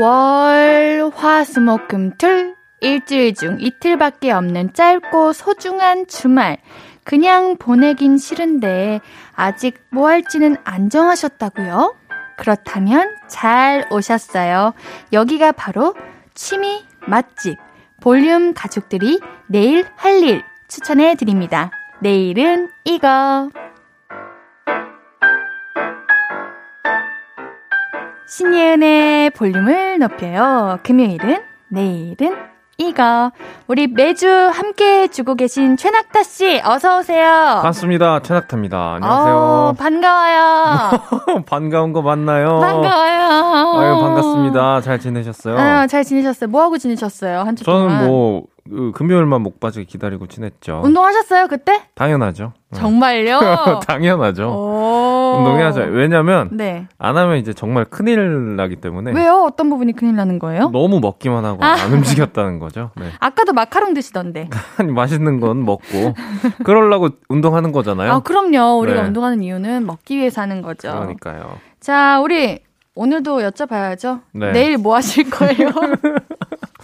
[0.00, 2.54] 월, 화, 수, 목, 금, 틀.
[2.80, 6.56] 일주일 중 이틀밖에 없는 짧고 소중한 주말.
[7.04, 9.00] 그냥 보내긴 싫은데
[9.34, 11.94] 아직 뭐 할지는 안 정하셨다고요?
[12.36, 14.74] 그렇다면 잘 오셨어요.
[15.12, 15.94] 여기가 바로
[16.34, 17.58] 취미 맛집
[18.00, 21.70] 볼륨 가족들이 내일 할 일 추천해 드립니다.
[22.00, 23.50] 내일은 이거.
[28.26, 30.78] 신예은의 볼륨을 높여요.
[30.82, 32.34] 금요일은 내일은
[32.88, 33.30] 이거.
[33.68, 37.24] 우리 매주 함께 해주고 계신 최낙타 씨, 어서 오세요.
[37.56, 38.20] 반갑습니다.
[38.20, 38.94] 최낙타입니다.
[38.94, 39.34] 안녕하세요.
[39.34, 40.90] 어, 반가워요.
[41.46, 42.60] 반가운 거 맞나요?
[42.60, 43.80] 반가워요.
[43.80, 44.80] 아유, 반갑습니다.
[44.82, 45.58] 잘 지내셨어요?
[45.58, 46.50] 아, 잘 지내셨어요?
[46.50, 47.40] 뭐 하고 지내셨어요?
[47.40, 48.06] 한주 저는 동안?
[48.06, 50.82] 뭐, 그, 금요일만 목 빠지게 기다리고 지냈죠.
[50.84, 51.82] 운동하셨어요, 그때?
[51.94, 52.52] 당연하죠.
[52.70, 52.78] 네.
[52.78, 53.40] 정말요?
[53.86, 54.48] 당연하죠.
[54.48, 55.36] 오.
[55.38, 55.80] 운동해야죠.
[55.90, 56.86] 왜냐면, 네.
[56.98, 59.12] 안 하면 이제 정말 큰일 나기 때문에.
[59.12, 59.44] 왜요?
[59.46, 60.70] 어떤 부분이 큰일 나는 거예요?
[60.70, 61.72] 너무 먹기만 하고 아.
[61.72, 62.90] 안 움직였다는 거죠.
[62.96, 63.06] 네.
[63.20, 64.48] 아까도 마카롱 드시던데.
[64.78, 66.14] 아니, 맛있는 건 먹고.
[66.64, 68.12] 그러려고 운동하는 거잖아요.
[68.12, 68.78] 아, 그럼요.
[68.78, 69.06] 우리가 네.
[69.08, 70.92] 운동하는 이유는 먹기 위해서 하는 거죠.
[70.92, 71.58] 그러니까요.
[71.80, 72.60] 자, 우리
[72.94, 74.20] 오늘도 여쭤봐야죠.
[74.32, 74.52] 네.
[74.52, 75.70] 내일 뭐 하실 거예요?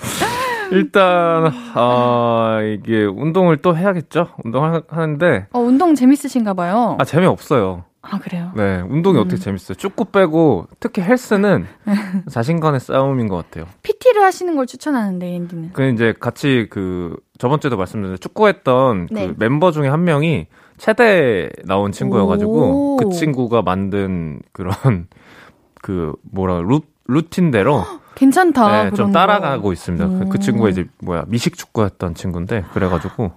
[0.70, 4.28] 일단, 아, 이게 운동을 또 해야겠죠?
[4.44, 6.96] 운동하는데, 어, 운동 재밌으신가 봐요.
[7.00, 7.84] 아, 재미없어요.
[8.00, 8.52] 아, 그래요?
[8.54, 9.22] 네, 운동이 음.
[9.22, 9.74] 어떻게 재밌어요?
[9.74, 11.66] 축구 빼고 특히 헬스는
[12.30, 13.66] 자신간의 싸움인 것 같아요.
[13.82, 15.70] PT를 하시는 걸 추천하는데, 앤디는.
[15.72, 19.26] 그 이제 같이 그 저번 주에도 말씀드렸는데 축구했던 네.
[19.28, 20.46] 그 멤버 중에 한 명이
[20.78, 22.96] 체대 나온 친구여가지고 오.
[22.96, 24.74] 그 친구가 만든 그런
[25.82, 28.84] 그 뭐라 루 루틴대로 괜찮다.
[28.84, 29.12] 네, 좀 거.
[29.12, 30.06] 따라가고 있습니다.
[30.08, 30.40] 그, 그 오.
[30.40, 33.32] 친구가 이제 뭐야 미식 축구했던 친구인데 그래가지고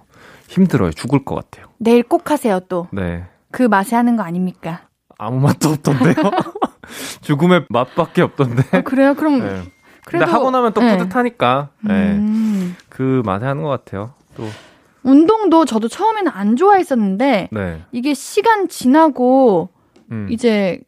[0.48, 0.90] 힘들어요.
[0.90, 1.66] 죽을 것 같아요.
[1.78, 2.88] 내일 꼭 하세요, 또.
[2.92, 3.24] 네.
[3.50, 4.82] 그 맛에 하는 거 아닙니까?
[5.18, 6.14] 아무 맛도 없던데요.
[7.22, 8.62] 죽음의 맛밖에 없던데.
[8.72, 9.14] 아, 그래요?
[9.14, 9.40] 그럼.
[9.40, 9.62] 네.
[10.04, 10.24] 그래도.
[10.24, 10.96] 근데 하고 나면 또 네.
[10.96, 12.12] 뿌듯하니까 네.
[12.12, 12.76] 음.
[12.88, 14.14] 그 맛에 하는 것 같아요.
[14.36, 14.44] 또
[15.04, 17.82] 운동도 저도 처음에는 안 좋아했었는데 네.
[17.92, 19.70] 이게 시간 지나고
[20.10, 20.26] 음.
[20.30, 20.80] 이제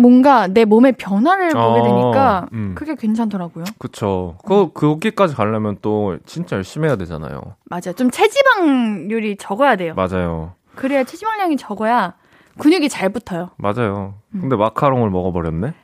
[0.00, 2.74] 뭔가 내 몸의 변화를 보게 어, 되니까 음.
[2.74, 3.64] 그게 괜찮더라고요.
[3.78, 4.36] 그쵸.
[4.46, 7.40] 그, 거기까지 가려면 또 진짜 열심히 해야 되잖아요.
[7.64, 7.92] 맞아요.
[7.96, 9.94] 좀 체지방률이 적어야 돼요.
[9.94, 10.52] 맞아요.
[10.74, 12.14] 그래야 체지방량이 적어야
[12.58, 13.50] 근육이 잘 붙어요.
[13.56, 14.14] 맞아요.
[14.34, 14.40] 음.
[14.42, 15.74] 근데 마카롱을 먹어버렸네?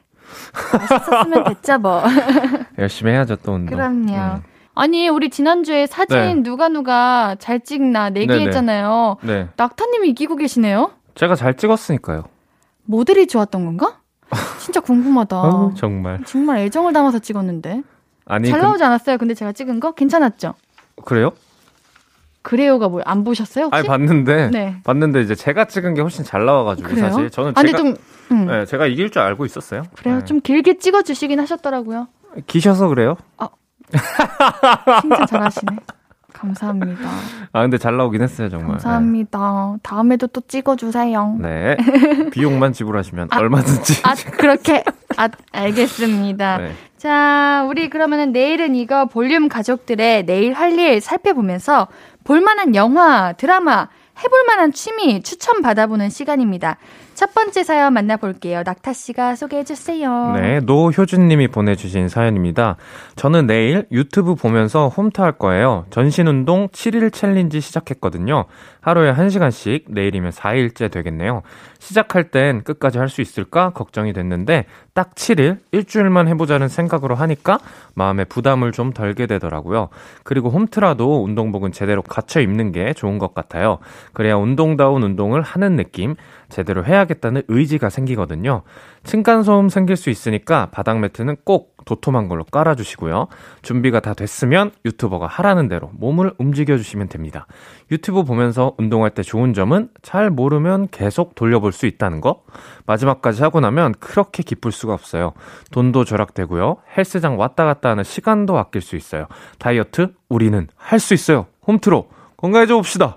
[0.72, 2.02] 맛있었으면 됐죠 뭐.
[2.78, 3.76] 열심히 해야죠, 또 운동.
[3.76, 4.12] 그럼요.
[4.12, 4.42] 음.
[4.74, 6.34] 아니 우리 지난주에 사진 네.
[6.42, 9.16] 누가 누가 잘 찍나 내기했잖아요.
[9.22, 9.48] 네.
[9.56, 10.90] 낙타님이 이기고 계시네요.
[11.14, 12.24] 제가 잘 찍었으니까요.
[12.84, 14.00] 모델이 좋았던 건가?
[14.66, 15.36] 진짜 궁금하다.
[15.42, 16.18] 어, 정말.
[16.26, 17.82] 정말 애정을 담아서 찍었는데
[18.24, 19.16] 아니, 잘 그- 나오지 않았어요?
[19.16, 20.54] 근데 제가 찍은 거 괜찮았죠?
[21.04, 21.30] 그래요?
[22.42, 23.04] 그래요가 뭐예요?
[23.06, 23.78] 안 보셨어요 혹시?
[23.78, 24.50] 아니, 봤는데.
[24.50, 24.76] 네.
[24.82, 27.10] 봤는데 이제 제가 찍은 게 훨씬 잘 나와가지고 그래요?
[27.10, 27.94] 사실 저는 아, 제가 좀
[28.32, 29.84] 음, 네, 제가 이길 줄 알고 있었어요.
[29.94, 30.18] 그래요.
[30.18, 30.24] 네.
[30.24, 32.08] 좀 길게 찍어주시긴 하셨더라고요.
[32.48, 33.16] 기셔서 그래요?
[35.00, 35.76] 칭찬 잘하시네.
[36.38, 37.08] 감사합니다.
[37.52, 38.70] 아 근데 잘 나오긴 했어요 정말.
[38.72, 39.76] 감사합니다.
[39.82, 41.36] 다음에도 또 찍어주세요.
[41.40, 41.76] 네.
[41.76, 42.30] 네.
[42.30, 44.02] 비용만 지불하시면 얼마든지.
[44.04, 44.84] 아, 그렇게.
[45.16, 46.58] 아, 알겠습니다.
[46.58, 46.72] 네.
[46.98, 51.88] 자, 우리 그러면은 내일은 이거 볼륨 가족들의 내일 할 일 살펴보면서
[52.24, 53.88] 볼만한 영화, 드라마,
[54.22, 56.76] 해볼만한 취미 추천 받아보는 시간입니다.
[57.16, 58.62] 첫 번째 사연 만나볼게요.
[58.62, 60.32] 낙타 씨가 소개해 주세요.
[60.32, 62.76] 네, 노효준님이 보내주신 사연입니다.
[63.16, 65.86] 저는 내일 유튜브 보면서 홈트 할 거예요.
[65.88, 68.44] 전신 운동 7일 challenge 시작했거든요.
[68.82, 71.40] 하루에 1시간씩 내일이면 4일째 되겠네요.
[71.78, 77.58] 시작할 땐 끝까지 할 수 있을까 걱정이 됐는데 딱 7일, 일주일만 해보자는 생각으로 하니까
[77.94, 79.88] 마음에 부담을 좀 덜게 되더라고요.
[80.24, 83.78] 그리고 홈트라도 운동복은 제대로 갖춰 입는 게 좋은 것 같아요.
[84.12, 86.16] 그래야 운동다운 운동을 하는 느낌,
[86.48, 88.62] 제대로 해야겠다는 의지가 생기거든요.
[89.04, 93.28] 층간소음 생길 수 있으니까 바닥 매트는 꼭 도톰한 걸로 깔아주시고요.
[93.62, 97.46] 준비가 다 됐으면 유튜버가 하라는 대로 몸을 움직여주시면 됩니다.
[97.92, 102.42] 유튜브 보면서 운동할 때 좋은 점은 잘 모르면 계속 돌려볼 수 있다는 거.
[102.86, 105.32] 마지막까지 하고 나면 그렇게 기쁠 수가 없어요.
[105.70, 106.78] 돈도 절약되고요.
[106.96, 109.26] 헬스장 왔다 갔다 하는 시간도 아낄 수 있어요.
[109.58, 111.46] 다이어트 우리는 할 수 있어요.
[111.66, 113.16] 홈트로 건강해져 봅시다.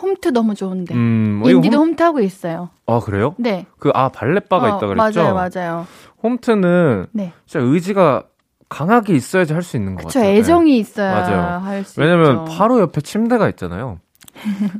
[0.00, 0.94] 홈트 너무 좋은데.
[0.94, 1.88] 음, 뭐 인디도 홈...
[1.88, 2.70] 홈트 하고 있어요.
[2.86, 3.34] 아 그래요?
[3.38, 3.66] 네.
[3.78, 5.22] 그 아 발렛바가 어, 있다 그랬죠?
[5.22, 5.86] 맞아요, 맞아요.
[6.22, 7.32] 홈트는 네.
[7.46, 8.24] 진짜 의지가
[8.68, 10.34] 강하게 있어야지 할 수 있는 것 그쵸, 같아요.
[10.36, 11.58] 애정이 있어야 맞아요.
[11.64, 12.56] 할수 왜냐면 있죠.
[12.56, 13.98] 바로 옆에 침대가 있잖아요.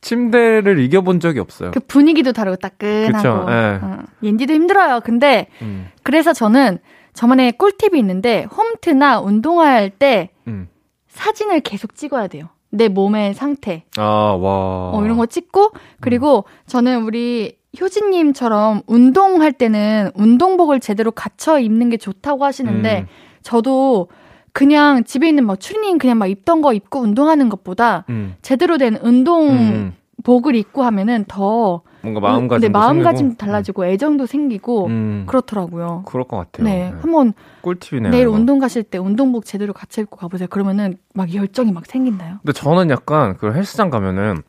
[0.00, 1.70] 침대를 이겨본 적이 없어요.
[1.70, 3.16] 그 분위기도 다르고 따끈하고.
[3.16, 3.78] 그쵸, 예.
[3.82, 5.00] 어, 옌디도 힘들어요.
[5.00, 6.78] 근데 음, 그래서 저는
[7.14, 10.68] 저만의 꿀팁이 있는데 홈트나 운동할 때 음.
[11.08, 12.48] 사진을 계속 찍어야 돼요.
[12.74, 13.84] 내 몸의 상태.
[13.96, 14.90] 아, 와.
[14.92, 21.96] 어, 이런 거 찍고 그리고 저는 우리 효진님처럼 운동할 때는 운동복을 제대로 갖춰 입는 게
[21.96, 23.06] 좋다고 하시는데 음.
[23.42, 24.08] 저도
[24.52, 28.96] 그냥 집에 있는 막 추리닝 그냥 막 입던 거 입고 운동하는 것보다 음, 제대로 된
[28.96, 33.36] 음, 운동복을 입고 하면은 더 뭔가 마음가짐도 네, 마음가짐도 생기고.
[33.46, 36.04] 달라지고 애정도 생기고 음, 그렇더라고요.
[36.06, 36.64] 그럴 것 같아요.
[36.64, 36.96] 네, 네.
[37.00, 38.10] 한번 꿀팁이네요.
[38.12, 38.32] 내일 이거.
[38.32, 40.48] 운동 가실 때 운동복 제대로 갖춰 입고 가보세요.
[40.48, 42.38] 그러면은 막 열정이 막 생긴다요.
[42.42, 44.42] 근데 저는 약간 그 헬스장 가면은 음.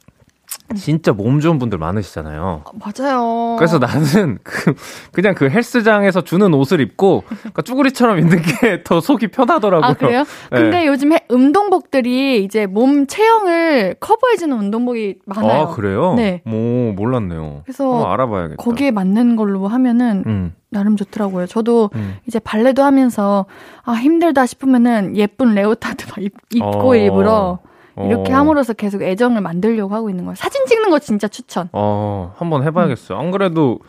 [0.75, 2.63] 진짜 몸 좋은 분들 많으시잖아요.
[2.65, 3.55] 어, 맞아요.
[3.57, 4.73] 그래서 나는 그
[5.11, 9.87] 그냥 그 헬스장에서 주는 옷을 입고 그러니까 쭈구리처럼 입는 게 더 속이 편하더라고요.
[9.89, 10.19] 아 그래요?
[10.51, 10.59] 네.
[10.59, 15.61] 근데 요즘 해- 운동복들이 이제 몸 체형을 커버해주는 운동복이 많아요.
[15.61, 16.13] 아 그래요?
[16.15, 16.41] 네.
[16.47, 17.61] 오 몰랐네요.
[17.65, 18.61] 그래서 알아봐야겠다.
[18.63, 21.45] 거기에 맞는 걸로 하면은 음, 나름 좋더라고요.
[21.45, 22.15] 저도 음.
[22.27, 23.45] 이제 발레도 하면서
[23.83, 26.95] 아 힘들다 싶으면은 예쁜 레오타드 막 입, 입고 어.
[26.95, 27.59] 일부러
[27.97, 28.37] 이렇게 어.
[28.37, 30.35] 함으로써 계속 애정을 만들려고 하고 있는 거예요.
[30.35, 31.69] 사진 찍는 거 진짜 추천.
[31.71, 33.17] 어, 한번 해봐야겠어요.
[33.17, 33.79] 안 그래도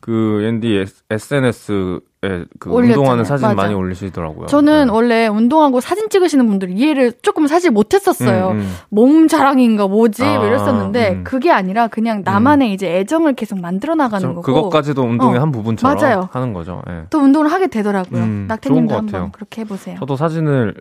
[0.00, 2.98] 그 앤디 SNS 에그 올렸잖아요.
[2.98, 3.54] 운동하는 사진 맞아.
[3.54, 4.46] 많이 올리시더라고요.
[4.46, 4.92] 저는 네.
[4.92, 8.50] 원래 운동하고 사진 찍으시는 분들 이해를 조금 사실 못했었어요.
[8.50, 8.74] 음, 음.
[8.90, 11.24] 몸 자랑인가 뭐지 아, 뭐 이랬었는데 음.
[11.24, 15.52] 그게 아니라 그냥 나만의 이제 애정을 계속 만들어 나가는 좀 거고 그것까지도 운동의 어, 한
[15.52, 16.28] 부분처럼 맞아요.
[16.32, 16.82] 하는 거죠.
[16.90, 17.04] 예.
[17.10, 18.22] 또 운동을 하게 되더라고요.
[18.22, 19.30] 음, 낙태님도 것 한번 같아요.
[19.32, 19.96] 그렇게 해보세요.
[19.98, 20.74] 저도 사진을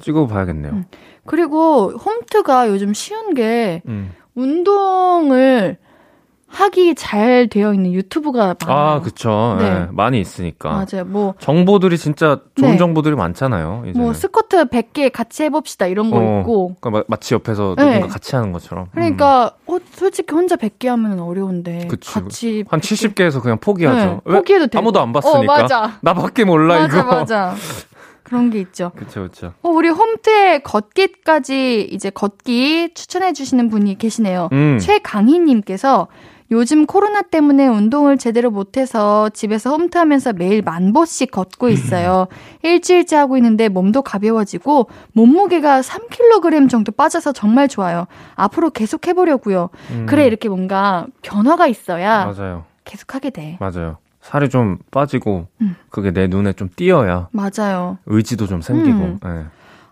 [0.00, 0.72] 찍어봐야겠네요.
[0.72, 0.84] 음.
[1.26, 4.10] 그리고 홈트가 요즘 쉬운 게 음.
[4.34, 5.78] 운동을
[6.54, 8.78] 하기 잘 되어 있는 유튜브가 많아요.
[8.78, 9.56] 아, 그쵸.
[9.58, 9.64] 네.
[9.66, 10.70] 예, 많이 있으니까.
[10.70, 11.04] 맞아요.
[11.04, 12.76] 뭐, 정보들이 진짜 좋은 네.
[12.76, 13.82] 정보들이 많잖아요.
[13.86, 14.00] 이제는.
[14.00, 16.76] 뭐 스쿼트 100개 같이 해봅시다 이런 거 어, 있고.
[16.80, 17.84] 그러니까 마- 마치 옆에서 네.
[17.84, 18.84] 누군가 같이 하는 것처럼.
[18.84, 18.90] 음.
[18.94, 22.12] 그러니까 어, 솔직히 혼자 100개 하면 어려운데 그치.
[22.12, 23.96] 같이 한 100개 70개에서 그냥 포기하죠.
[23.98, 24.36] 네, 왜?
[24.36, 24.78] 포기해도 되고.
[24.78, 25.38] 아무도 안 봤으니까.
[25.40, 25.98] 어, 맞아.
[26.02, 27.14] 나밖에 몰라 맞아, 이거.
[27.14, 27.54] 맞아.
[28.22, 28.90] 그런 게 있죠.
[28.96, 29.52] 그쵸 그쵸.
[29.62, 34.48] 어, 우리 홈트에 걷기까지 이제 걷기 추천해 주시는 분이 계시네요.
[34.52, 34.78] 음.
[34.80, 36.08] 최강희님께서
[36.50, 42.26] 요즘 코로나 때문에 운동을 제대로 못해서 집에서 홈트하면서 매일 만 보씩 걷고 있어요.
[42.62, 48.06] 일주일째 하고 있는데 몸도 가벼워지고 몸무게가 3kg 정도 빠져서 정말 좋아요.
[48.34, 49.70] 앞으로 계속 해보려고요.
[49.90, 52.64] 음, 그래 이렇게 뭔가 변화가 있어야 맞아요.
[52.84, 53.56] 계속 하게 돼.
[53.60, 53.96] 맞아요.
[54.20, 55.76] 살이 좀 빠지고 음.
[55.90, 57.98] 그게 내 눈에 좀 띄어야 맞아요.
[58.06, 58.98] 의지도 좀 생기고.
[58.98, 59.20] 음.
[59.24, 59.44] 예.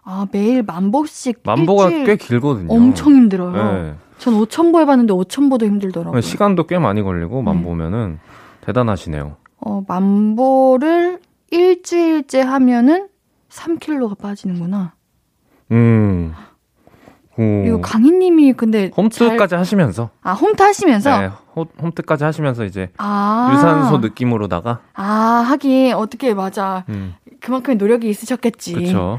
[0.04, 2.72] 아 매일 만 보씩 만보가 일주일 꽤 길거든요.
[2.74, 3.56] 엄청 힘들어요.
[3.56, 3.94] 예.
[4.22, 6.20] 전 5천 보 해봤는데 5천 보도 힘들더라고요.
[6.20, 7.62] 시간도 꽤 많이 걸리고 만 네.
[7.64, 8.20] 보면은
[8.60, 9.34] 대단하시네요.
[9.58, 11.18] 어, 만보를
[11.50, 13.08] 일주일째 하면은
[13.50, 14.92] 3kg가 빠지는구나.
[15.72, 16.32] 음.
[17.36, 17.42] 오.
[17.66, 23.50] 이거 강희님이 근데 홈트까지 잘- 하시면서 아 홈트 하시면서 네, 홈- 홈트까지 하시면서 이제 아
[23.54, 25.02] 유산소 느낌으로다가 아
[25.48, 28.74] 하긴 어떻게 맞아 음, 그만큼의 노력이 있으셨겠지.
[28.74, 29.18] 그렇죠.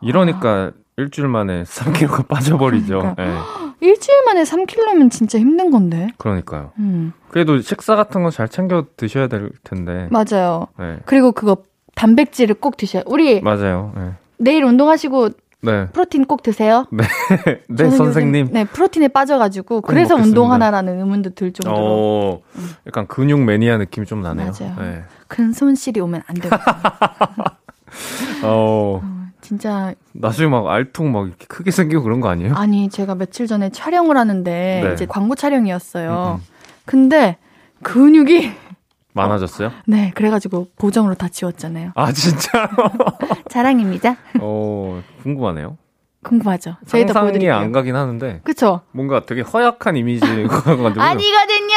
[0.00, 3.00] 이러니까 일주일 만에 3kg가 빠져버리죠.
[3.00, 3.24] 그러니까.
[3.26, 3.63] 예.
[3.84, 6.08] 일주일 만에 3kg면 진짜 힘든 건데.
[6.18, 6.72] 그러니까요.
[6.78, 10.08] 음 그래도 식사 같은 거 잘 챙겨 드셔야 될 텐데.
[10.10, 10.68] 맞아요.
[10.78, 10.98] 네.
[11.04, 11.58] 그리고 그거
[11.94, 13.02] 단백질을 꼭 드셔요.
[13.06, 13.92] 우리 맞아요.
[13.96, 14.10] 네.
[14.38, 15.30] 내일 운동하시고
[15.62, 15.86] 네.
[15.92, 16.86] 프로틴 꼭 드세요.
[16.90, 17.04] 네,
[17.76, 18.48] 저는 선생님.
[18.52, 20.40] 네 프로틴에 빠져가지고 꼭 그래서 먹겠습니다.
[20.40, 22.42] 운동하나라는 의문도 들 정도로 어,
[22.86, 24.52] 약간 근육 매니아 느낌이 좀 나네요.
[24.60, 24.74] 맞아요.
[24.78, 25.02] 네.
[25.28, 26.54] 큰 손실이 오면 안 되고
[28.44, 29.00] 어,
[29.48, 32.54] 진짜 나중에 막 알통 막 이렇게 크게 생기고 그런 거 아니에요?
[32.54, 34.92] 아니 제가 며칠 전에 촬영을 하는데 네.
[34.94, 36.38] 이제 광고 촬영이었어요.
[36.38, 36.46] 음, 음.
[36.86, 37.36] 근데
[37.82, 38.50] 근육이
[39.12, 39.70] 많아졌어요?
[39.86, 41.92] 네 그래가지고 보정으로 다 지웠잖아요.
[41.94, 42.68] 아, 진짜로?
[43.50, 44.16] 자랑입니다.
[44.40, 45.76] 어, 궁금하네요.
[46.22, 46.76] 궁금하죠?
[46.86, 47.50] 저희도 상상이.
[47.50, 48.80] 안 가긴 하는데, 그쵸?
[48.92, 51.02] 뭔가 되게 허약한 이미지가 가지고.
[51.02, 51.76] 아니거든요.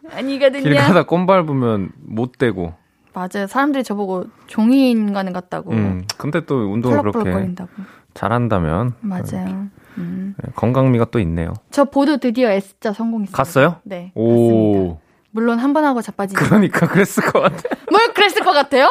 [0.00, 0.74] 길 아니거든요.
[0.76, 2.72] 가다 꼼 밟으면 못 되고.
[3.14, 3.46] 맞아요.
[3.46, 7.70] 사람들이 저보고 종이 인간 같다고 음, 근데 또 운동을 그렇게 펄럭펄럭거린다고.
[8.14, 8.94] 잘한다면.
[9.00, 9.68] 맞아요.
[9.98, 10.34] 음.
[10.42, 11.52] 네, 건강미가 또 있네요.
[11.70, 13.32] 저 보드 드디어 S자 성공했어요.
[13.36, 13.76] 갔어요?
[13.84, 14.12] 네.
[14.14, 14.20] 갔습니다.
[14.20, 14.98] 오.
[15.30, 16.40] 물론 한 번 하고 자빠지는.
[16.42, 17.56] 그러니까 그랬을 것 같아.
[17.90, 18.88] 뭘 그랬을 것 같아요?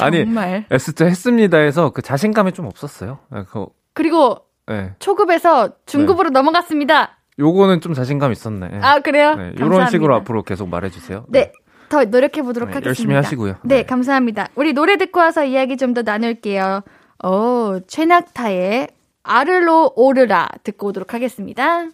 [0.00, 0.66] 아니, 정말.
[0.70, 3.18] S자 했습니다 해서 그 자신감이 좀 없었어요.
[3.30, 4.92] 네, 그, 그리고 네.
[4.98, 7.18] 초급에서 중급으로 넘어갔습니다.
[7.38, 8.68] 요거는 좀 자신감 있었네.
[8.68, 8.78] 네.
[8.82, 9.34] 아 그래요?
[9.34, 9.52] 네.
[9.56, 11.26] 이런 식으로 앞으로 계속 말해주세요.
[11.28, 11.52] 네.
[11.88, 12.88] 더 노력해 보도록 네, 하겠습니다.
[12.88, 13.56] 열심히 하시고요.
[13.62, 13.82] 네, 네.
[13.84, 14.48] 감사합니다.
[14.54, 16.82] 우리 노래 듣고 와서 이야기 좀 더 나눌게요.
[17.24, 18.88] 오, 최낙타의
[19.22, 21.88] 아르로 오르라 듣고 오도록 하겠습니다.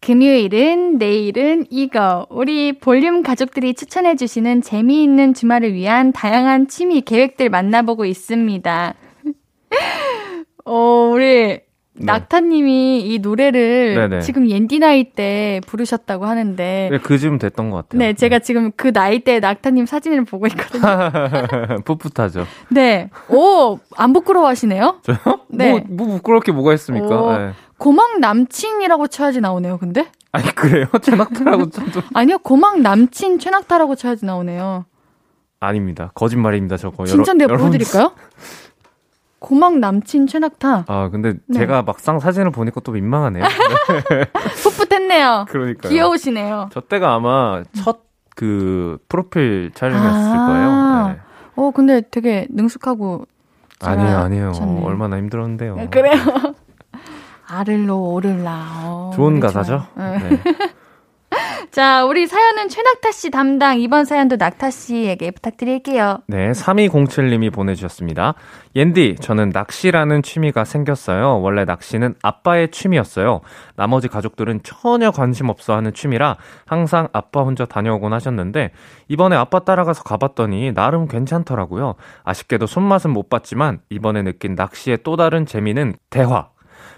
[0.00, 8.04] 금요일은 내일은 이거 우리 볼륨 가족들이 추천해 주시는 재미있는 주말을 위한 다양한 취미 계획들 만나보고
[8.04, 8.94] 있습니다.
[10.64, 11.60] 어, 우리
[11.98, 14.08] 낙타님이 이 노래를 네.
[14.08, 14.20] 네네.
[14.22, 17.98] 지금 옌디 나이 때 부르셨다고 하는데 네, 그쯤 됐던 것 같아요.
[17.98, 20.82] 네, 제가 지금 그 나이 때 낙타님 사진을 보고 있거든요.
[21.84, 22.46] 풋풋하죠.
[22.70, 23.10] 네.
[23.28, 25.00] 오, 안 부끄러워하시네요?
[25.02, 25.16] 저요?
[25.48, 25.72] 네.
[25.88, 27.20] 뭐, 뭐 부끄러울 게 뭐가 있습니까?
[27.22, 27.36] 오.
[27.36, 27.52] 네.
[27.78, 30.06] 고막 남친이라고 쳐야지 나오네요, 근데?
[30.32, 30.86] 아니, 그래요?
[31.02, 32.02] 최낙타라고 좀, 좀.
[32.14, 34.84] 아니요, 고막 남친 최낙타라고 쳐야지 나오네요.
[35.60, 36.10] 아닙니다.
[36.14, 37.04] 거짓말입니다, 저거.
[37.06, 37.70] 진짜인데 여러- 여러분.
[37.70, 38.12] 보여드릴까요?
[39.46, 40.86] 고막 남친 최낙타.
[40.88, 41.58] 아, 근데 네.
[41.60, 43.44] 제가 막상 사진을 보니까 또 민망하네요.
[44.62, 45.46] 풋풋했네요.
[45.48, 45.90] 그러니까요.
[45.90, 46.70] 귀여우시네요.
[46.72, 50.46] 저 때가 아마 첫 그 프로필 촬영이었을 아.
[50.46, 51.08] 거예요.
[51.08, 51.20] 네.
[51.56, 53.26] 어, 근데 되게 능숙하고.
[53.82, 54.52] 아니에요, 아니에요.
[54.52, 54.86] 잘하셨네요.
[54.86, 55.76] 얼마나 힘들었는데요.
[55.80, 56.12] 아, 그래요?
[57.48, 58.66] 아를로 오를라.
[58.84, 59.86] 어, 좋은 가사죠?
[59.94, 60.18] 좋아요.
[60.18, 60.42] 네.
[61.66, 61.70] 네.
[61.70, 63.80] 자, 우리 사연은 최낙타 씨 담당.
[63.80, 66.18] 이번 사연도 낙타 씨에게 부탁드릴게요.
[66.28, 68.34] 네, 3207님이 보내주셨습니다.
[68.74, 71.40] 옌디, 저는 낚시라는 취미가 생겼어요.
[71.40, 73.40] 원래 낚시는 아빠의 취미였어요.
[73.74, 76.36] 나머지 가족들은 전혀 관심 없어 하는 취미라
[76.66, 78.70] 항상 아빠 혼자 다녀오곤 하셨는데,
[79.08, 81.94] 이번에 아빠 따라가서 가봤더니 나름 괜찮더라고요.
[82.24, 86.48] 아쉽게도 손맛은 못 봤지만, 이번에 느낀 낚시의 또 다른 재미는 대화.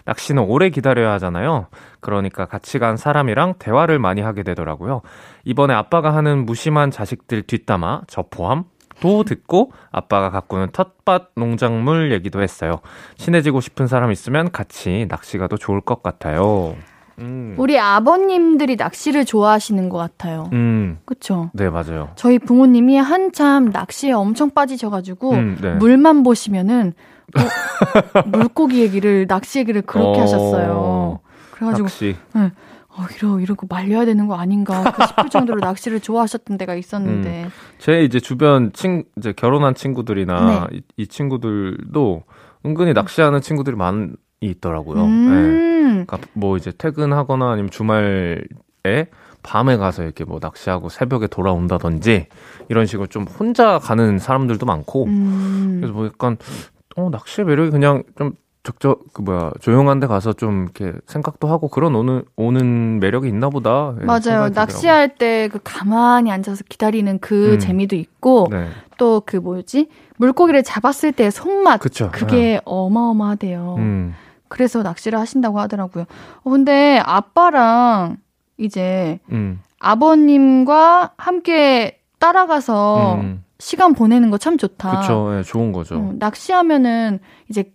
[0.09, 1.67] 낚시는 오래 기다려야 하잖아요.
[2.01, 5.03] 그러니까 같이 간 사람이랑 대화를 많이 하게 되더라고요.
[5.45, 8.65] 이번에 아빠가 하는 무심한 자식들 뒷담화, 저 포함,
[9.01, 12.81] 도 듣고 아빠가 가꾸는 텃밭 농작물 얘기도 했어요.
[13.17, 16.75] 친해지고 싶은 사람 있으면 같이 낚시 가도 좋을 것 같아요.
[17.19, 17.55] 음.
[17.59, 20.49] 우리 아버님들이 낚시를 좋아하시는 것 같아요.
[20.53, 20.99] 음.
[21.05, 21.51] 그쵸?
[21.53, 22.11] 네, 맞아요.
[22.17, 25.75] 저희 부모님이 한참 낚시에 엄청 빠지셔가지고, 음, 네.
[25.75, 27.18] 물만 보시면은, 어,
[28.26, 31.20] 물고기 얘기를, 낚시 얘기를 그렇게 어, 하셨어요.
[31.53, 32.16] 그래가지고, 낚시.
[32.99, 37.45] 어, 이러, 이러고 말려야 되는 거 아닌가 그 싶을 정도로 낚시를 좋아하셨던 때가 있었는데.
[37.45, 37.51] 음.
[37.79, 40.79] 제 이제 주변 친 이제 결혼한 친구들이나 네.
[40.79, 42.24] 이, 이 친구들도
[42.66, 44.09] 은근히 낚시하는 친구들이 많이
[44.41, 45.07] 있더라고요.
[45.07, 45.11] 네.
[45.11, 46.05] 음.
[46.07, 48.41] 그러니까 뭐 이제 퇴근하거나 아니면 주말에
[49.45, 52.26] 밤에 가서 이렇게 뭐 낚시하고 새벽에 돌아온다든지
[52.68, 55.79] 이런 식으로 좀 혼자 가는 사람들도 많고 음.
[55.81, 56.37] 그래서 뭐 약간
[56.99, 58.33] 어 낚시의 매력이 그냥 좀
[58.65, 63.49] 적적 그 뭐야 조용한 데 가서 좀 이렇게 생각도 하고 그런 오는 오는 매력이 있나
[63.49, 63.95] 보다.
[64.01, 64.51] 예, 맞아요.
[64.51, 67.59] 낚시할 때 그 가만히 앉아서 기다리는 그 음.
[67.59, 68.69] 재미도 있고 네.
[68.99, 69.89] 또그 뭐지?
[70.17, 72.11] 물고기를 잡았을 때 손맛 그쵸.
[72.13, 73.77] 그게 어마어마하대요.
[73.79, 74.15] 음.
[74.49, 76.05] 그래서 낚시를 하신다고 하더라고요.
[76.43, 78.17] 어, 근데 아빠랑
[78.57, 79.61] 이제 음.
[79.79, 83.45] 아버님과 함께 따라가서 음.
[83.59, 85.01] 시간 보내는 거 참 좋다.
[85.01, 85.37] 그쵸.
[85.37, 85.97] 예, 좋은 거죠.
[85.97, 87.73] 어, 낚시하면은 이제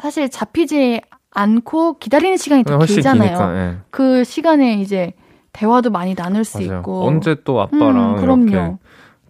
[0.00, 1.00] 사실 잡히지
[1.32, 3.28] 않고 기다리는 시간이 더 길잖아요.
[3.28, 3.56] 기니까.
[3.56, 3.76] 예.
[3.90, 5.12] 그 시간에 이제
[5.52, 6.78] 대화도 많이 나눌 수 맞아요.
[6.80, 7.04] 있고.
[7.06, 8.48] 언제 또 아빠랑 음, 그럼요.
[8.48, 8.76] 이렇게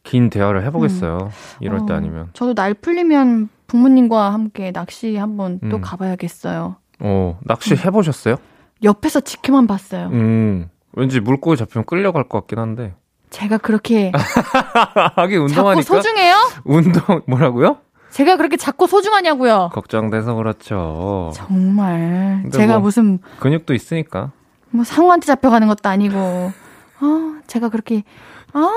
[0.03, 1.31] 긴 대화를 해보겠어요.
[1.61, 2.29] 이럴 때 어, 아니면.
[2.35, 5.81] 저도 날 풀리면 부모님과 함께 낚시 한번 또 음.
[5.81, 6.77] 가봐야겠어요.
[7.01, 8.37] 어, 낚시 해보셨어요?
[8.83, 10.09] 옆에서 지켜만 봤어요.
[10.13, 12.95] 음, 왠지 물고기 잡히면 끌려갈 것 같긴 한데.
[13.35, 14.13] 제가 그렇게
[15.17, 15.83] 작고 운동하니까.
[15.83, 16.37] 소중해요?
[16.65, 17.79] 운동, 뭐라고요?
[18.11, 19.71] 제가 그렇게 작고 소중하냐고요?
[19.73, 21.33] 걱정돼서 그렇죠.
[21.35, 24.31] 정말 근데 제가 뭐- 무슨 근육도 있으니까.
[24.71, 26.53] 뭐 상우한테 잡혀가는 것도 아니고
[27.01, 28.05] 아 제가 그렇게
[28.53, 28.69] 아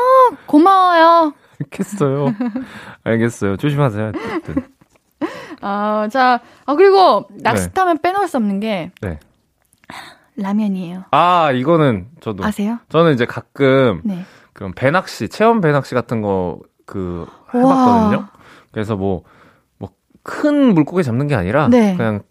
[0.48, 1.34] 고마워요.
[1.62, 2.34] 알겠어요.
[3.04, 3.58] 알겠어요.
[3.58, 4.08] 조심하세요.
[4.16, 4.64] 어쨌든.
[5.62, 9.20] 아자 아, 그리고 낚시 타면 빼놓을 수 없는 게 네.
[10.36, 11.06] 라면이에요.
[11.12, 12.44] 아, 이거는 저도.
[12.46, 12.78] 아세요?
[12.90, 14.24] 저는 이제 가끔 네.
[14.58, 17.28] 그런 배낚시, 체험 배낚시 같은 거 그.
[17.54, 18.26] 해봤거든요.
[18.72, 19.22] 그래서 뭐,
[19.78, 19.90] 뭐
[20.24, 21.96] 큰 물고기 잡는 게 아니라 네.
[21.96, 22.22] 그냥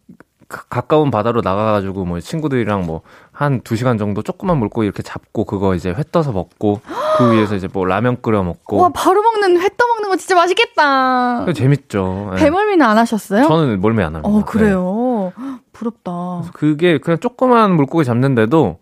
[0.48, 3.02] 가, 가까운 바다로 나가가지고 뭐 친구들이랑 뭐
[3.32, 6.80] 한 두 시간 정도 조그만 물고기 이렇게 잡고 그거 이제 회 떠서 먹고
[7.18, 10.34] 그 위에서 이제 뭐 라면 끓여 먹고 와 바로 먹는 회 떠 먹는 거 진짜
[10.34, 11.52] 맛있겠다.
[11.52, 12.30] 재밌죠.
[12.34, 12.36] 예.
[12.38, 13.46] 배멀미는 안 하셨어요?
[13.46, 14.28] 저는 멀미 안 합니다.
[14.28, 14.44] 어 네.
[14.46, 15.32] 그래요.
[15.72, 16.42] 부럽다.
[16.54, 18.78] 그게 그냥 조그만 물고기 잡는데도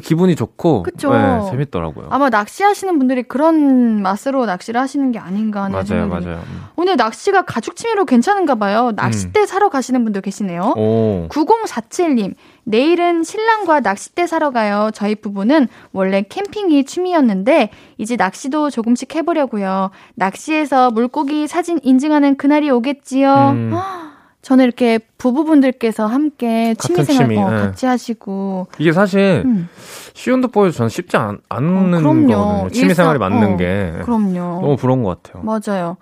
[0.00, 1.12] 기분이 좋고 그쵸.
[1.12, 2.06] 네, 재밌더라고요.
[2.10, 6.42] 아마 낚시하시는 분들이 그런 맛으로 낚시를 하시는 게 아닌가 하는 맞아요, 생각이 맞아요.
[6.46, 6.62] 음.
[6.76, 8.92] 오늘 낚시가 가죽 취미로 괜찮은가 봐요.
[8.96, 10.74] 낚싯대 사러 가시는 분들 계시네요.
[10.76, 12.34] 오, 9047님,
[12.64, 14.90] 내일은 신랑과 낚싯대 사러 가요.
[14.94, 19.90] 저희 부부는 원래 캠핑이 취미였는데, 이제 낚시도 조금씩 해보려고요.
[20.14, 23.34] 낚시에서 물고기 사진 인증하는 그날이 오겠지요.
[23.54, 23.72] 음.
[24.42, 27.56] 저는 이렇게 부부분들께서 함께 취미생활 취미, 어, 네.
[27.58, 29.68] 같이 하시고, 이게 사실 음,
[30.14, 32.00] 쉬운 듯 보여도 저는 쉽지 않, 않는 어.
[32.02, 32.68] 거거든요.
[32.70, 34.60] 취미생활이 맞는 어, 게 그럼요.
[34.60, 35.44] 너무 부러운 것 같아요.
[35.44, 35.96] 맞아요.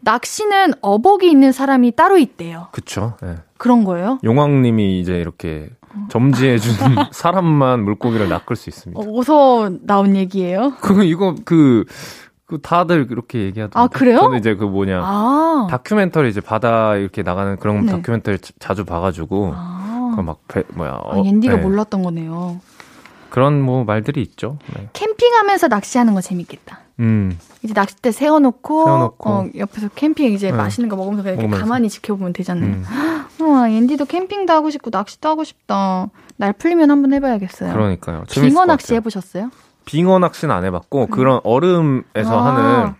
[0.00, 2.68] 낚시는 어복이 있는 사람이 따로 있대요.
[2.72, 3.14] 그쵸?
[3.24, 3.36] 예.
[3.56, 4.18] 그런 거예요?
[4.24, 5.68] 용왕님이 이제 이렇게
[6.08, 6.72] 점지해준
[7.12, 9.00] 사람만 물고기를 낚을 수 있습니다.
[9.00, 10.72] 어, 어서 나온 얘기예요?
[10.80, 11.84] 그 이거 그,
[12.52, 13.78] 그 다들 그렇게 얘기하던데.
[13.78, 14.18] 아, 그래요?
[14.18, 15.66] 저는 이제 그 뭐냐 아.
[15.70, 17.92] 다큐멘터리 이제 바다 이렇게 나가는 그런 네.
[17.92, 20.12] 다큐멘터리 자- 자주 봐가지고 아.
[20.14, 20.40] 그막
[20.74, 21.62] 뭐야 아, 어, 옌디가 네.
[21.62, 22.60] 몰랐던 거네요.
[23.30, 24.58] 그런 뭐 말들이 있죠.
[24.76, 24.86] 네.
[24.92, 26.80] 캠핑하면서 낚시하는 거 재밌겠다.
[27.00, 29.30] 음 이제 낚싯대 세워놓고, 세워놓고.
[29.30, 30.56] 어, 옆에서 캠핑 이제 네.
[30.56, 31.64] 맛있는 거 먹으면서 그냥 이렇게 먹으면서.
[31.64, 32.70] 가만히 지켜보면 되잖아요.
[32.70, 32.84] 음.
[33.40, 36.08] 우와, 옌디도 캠핑도 하고 싶고 낚시도 하고 싶다.
[36.36, 37.72] 날 풀리면 한번 해봐야겠어요.
[37.72, 38.24] 그러니까요.
[38.28, 38.94] 빙어 것 낚시.
[38.94, 39.50] 해보셨어요?
[39.84, 42.46] 빙어 낚시는 안 해봤고 그런 얼음에서 아.
[42.46, 42.94] 하는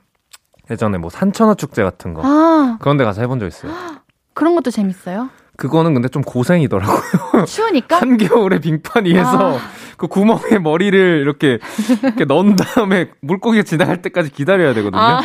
[0.71, 3.73] 예전에 뭐 산천어 축제 같은 거 아, 그런 데 가서 해본 적 있어요.
[4.35, 5.29] 그런 것도 재밌어요?
[5.57, 7.45] 그거는 근데 좀 고생이더라고요.
[7.47, 8.01] 추우니까?
[8.01, 9.61] 한겨울에 빙판 위에서 아.
[9.99, 11.59] 그 구멍에 머리를 이렇게,
[12.03, 15.01] 이렇게 넣은 다음에 물고기가 지나갈 때까지 기다려야 되거든요.
[15.01, 15.21] 아.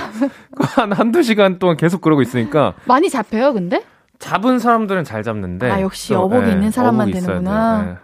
[0.59, 3.83] 한, 한두 시간 동안 계속 그러고 있으니까 많이 잡혀요, 근데?
[4.19, 5.71] 잡은 사람들은 잘 잡는데.
[5.71, 7.99] 아, 역시 또, 어복이 예, 있는 사람만 어복이 되는구나.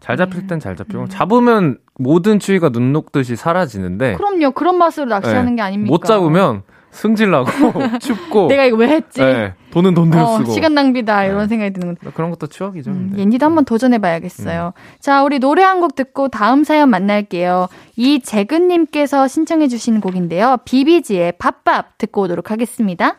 [0.00, 1.08] 잘 잡힐 땐 잘 잡히고 음.
[1.08, 4.52] 잡으면 모든 추위가 눈 녹듯이 사라지는데 그럼요.
[4.52, 5.86] 그런 맛으로 낚시하는 게 아닙니까?
[5.86, 5.90] 네.
[5.90, 7.50] 못 잡으면 승질나고
[8.00, 9.20] 춥고 내가 이거 왜 했지?
[9.20, 11.48] 예, 돈은 돈대로 어, 쓰고 시간 낭비다 이런 네.
[11.48, 12.12] 생각이 드는 건.
[12.14, 12.90] 그런 것도 추억이죠.
[12.90, 13.12] 음.
[13.16, 14.72] 옌디도 한번 도전해봐야겠어요.
[15.00, 17.68] 자, 우리 노래 한 곡 듣고 다음 사연 만날게요.
[17.96, 20.56] 이재근님께서 신청해 주신 곡인데요.
[20.64, 23.16] 비비지의 밥밥 듣고 오도록 하겠습니다.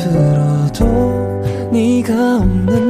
[0.00, 2.89] 앞으로도 네가 없는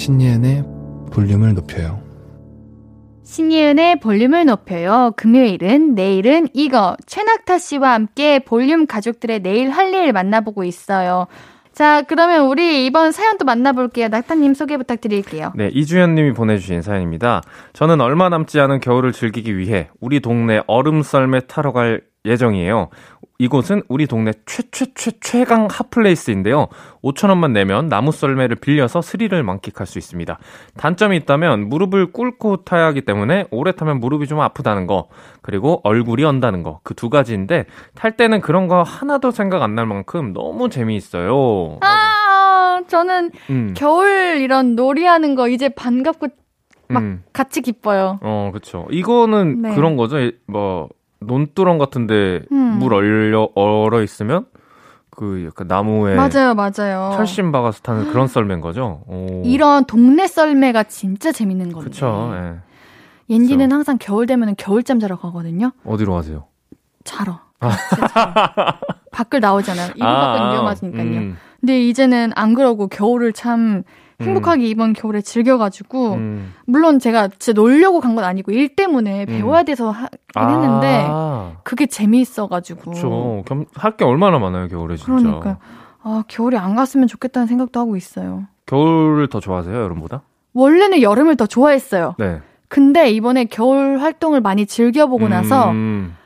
[0.00, 0.64] 신예은의
[1.12, 2.00] 볼륨을 높여요
[3.22, 5.12] 신예은의 볼륨을 높여요.
[5.16, 11.26] 금요일은 내일은 이거 최낙타 씨와 함께 볼륨 가족들의 내일 할 일 만나보고 있어요.
[11.72, 14.08] 자, 그러면 우리 이번 사연 또 만나볼게요.
[14.08, 15.52] 낙타님 소개 부탁드릴게요.
[15.54, 17.42] 네, 이주연 님이 보내주신 사연입니다.
[17.72, 22.88] 저는 얼마 남지 않은 겨울을 즐기기 위해 우리 동네 얼음 썰매 타러 갈 예정이에요.
[23.38, 26.66] 이곳은 우리 동네 최최최 최강 hot place인데요.
[27.02, 30.38] 5천원만 내면 나무 썰매를 빌려서 스릴을 만끽할 수 있습니다.
[30.76, 35.08] 단점이 있다면 무릎을 꿇고 타야 하기 때문에 오래 타면 무릎이 좀 아프다는 거,
[35.40, 37.64] 그리고 얼굴이 언다는 거, 그 두 가지인데
[37.94, 41.78] 탈 때는 그런 거 하나도 생각 안 날 만큼 너무 재미있어요.
[41.80, 46.26] 아, 저는 음, 겨울 이런 놀이하는 거 이제 반갑고
[46.88, 47.22] 막 음.
[47.32, 48.18] 같이 기뻐요.
[48.20, 48.86] 어, 그쵸.
[48.90, 49.74] 이거는 네.
[49.74, 50.18] 그런 거죠.
[50.18, 50.88] 이- 뭐,
[51.20, 52.78] 논두렁 같은데 음.
[52.78, 54.46] 물 얼려, 얼어 있으면
[55.10, 57.12] 그 약간 나무에 맞아요, 맞아요.
[57.14, 59.02] 철심 박아서 타는 그런 썰매인 거죠.
[59.06, 59.42] 오.
[59.44, 61.90] 이런 동네 썰매가 진짜 재밌는 건데.
[61.90, 62.32] 그쵸.
[62.34, 62.54] 예.
[63.28, 65.72] 옌디는 항상 겨울 되면 겨울잠 자러 가거든요.
[65.84, 66.46] 어디로 가세요?
[67.04, 67.40] 자러.
[67.60, 68.74] 자러.
[69.12, 69.90] 밖을 나오잖아요.
[69.94, 71.02] 이불 밖은 위험하니까요.
[71.20, 73.82] 음, 근데 이제는 안 그러고 겨울을 참
[74.20, 76.54] 행복하게 이번 겨울에 즐겨가지고 음.
[76.66, 79.26] 물론 제가 진짜 놀려고 간 건 아니고 일 때문에 음.
[79.26, 83.44] 배워야 돼서 하긴 했는데 아, 그게 재미있어가지고 그쵸.
[83.74, 85.12] 할게 얼마나 많아요, 겨울에 진짜.
[85.14, 85.58] 그러니까
[86.02, 88.44] 아 겨울에 안 갔으면 좋겠다는 생각도 하고 있어요.
[88.66, 90.22] 겨울을 더 좋아하세요, 여름보다?
[90.54, 92.14] 원래는 여름을 더 좋아했어요.
[92.18, 92.40] 네.
[92.68, 96.16] 근데 이번에 겨울 활동을 많이 즐겨보고 나서 음,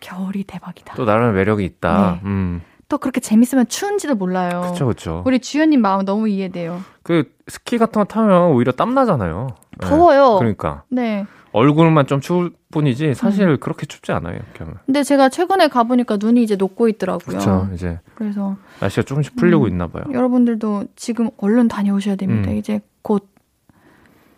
[0.00, 0.94] 겨울이 대박이다.
[0.94, 2.18] 또 나름의 매력이 있다.
[2.22, 2.28] 네.
[2.28, 2.62] 음.
[2.90, 4.66] 또 그렇게 재밌으면 추운지도 몰라요.
[4.68, 5.22] 그쵸, 그쵸.
[5.24, 6.82] 우리 주연님 마음 너무 이해돼요.
[7.04, 9.46] 그 스키 같은 거 타면 오히려 땀 나잖아요.
[9.78, 9.86] 네.
[9.86, 10.36] 더워요.
[10.38, 10.82] 그러니까.
[10.88, 11.24] 네.
[11.52, 13.56] 얼굴만 좀 추울 뿐이지 사실 음.
[13.60, 14.40] 그렇게 춥지 않아요.
[14.54, 14.74] 겨울.
[14.86, 17.26] 근데 제가 최근에 가보니까 눈이 이제 녹고 있더라고요.
[17.26, 17.68] 그렇죠.
[17.74, 19.68] 이제 그래서 날씨가 조금씩 풀리고 음.
[19.68, 20.04] 있나 봐요.
[20.12, 22.50] 여러분들도 지금 얼른 다녀오셔야 됩니다.
[22.50, 22.56] 음.
[22.56, 23.28] 이제 곧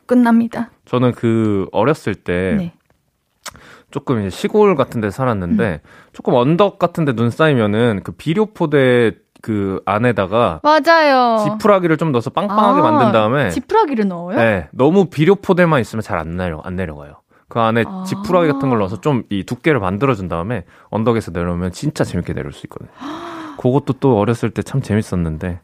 [0.05, 0.71] 끝납니다.
[0.85, 2.73] 저는 그 어렸을 때 네.
[3.93, 5.89] 조금 이제 시골 같은 데 살았는데 음.
[6.13, 9.13] 조금 언덕 같은 데 눈 쌓이면은 그 비료포대
[9.43, 11.39] 그 안에다가 맞아요.
[11.45, 14.37] 지푸라기를 좀 넣어서 빵빵하게 아, 만든 다음에 지푸라기를 넣어요?
[14.37, 17.15] 네, 너무 비료포대만 있으면 잘 안 내려 안 내려가요.
[17.49, 18.05] 그 안에 아.
[18.07, 22.53] 지푸라기 같은 걸 넣어서 좀 이 두께를 만들어 준 다음에 언덕에서 내려오면 진짜 재밌게 내려올
[22.53, 22.89] 수 있거든요.
[23.59, 25.61] 그것도 또 어렸을 때 참 재밌었는데.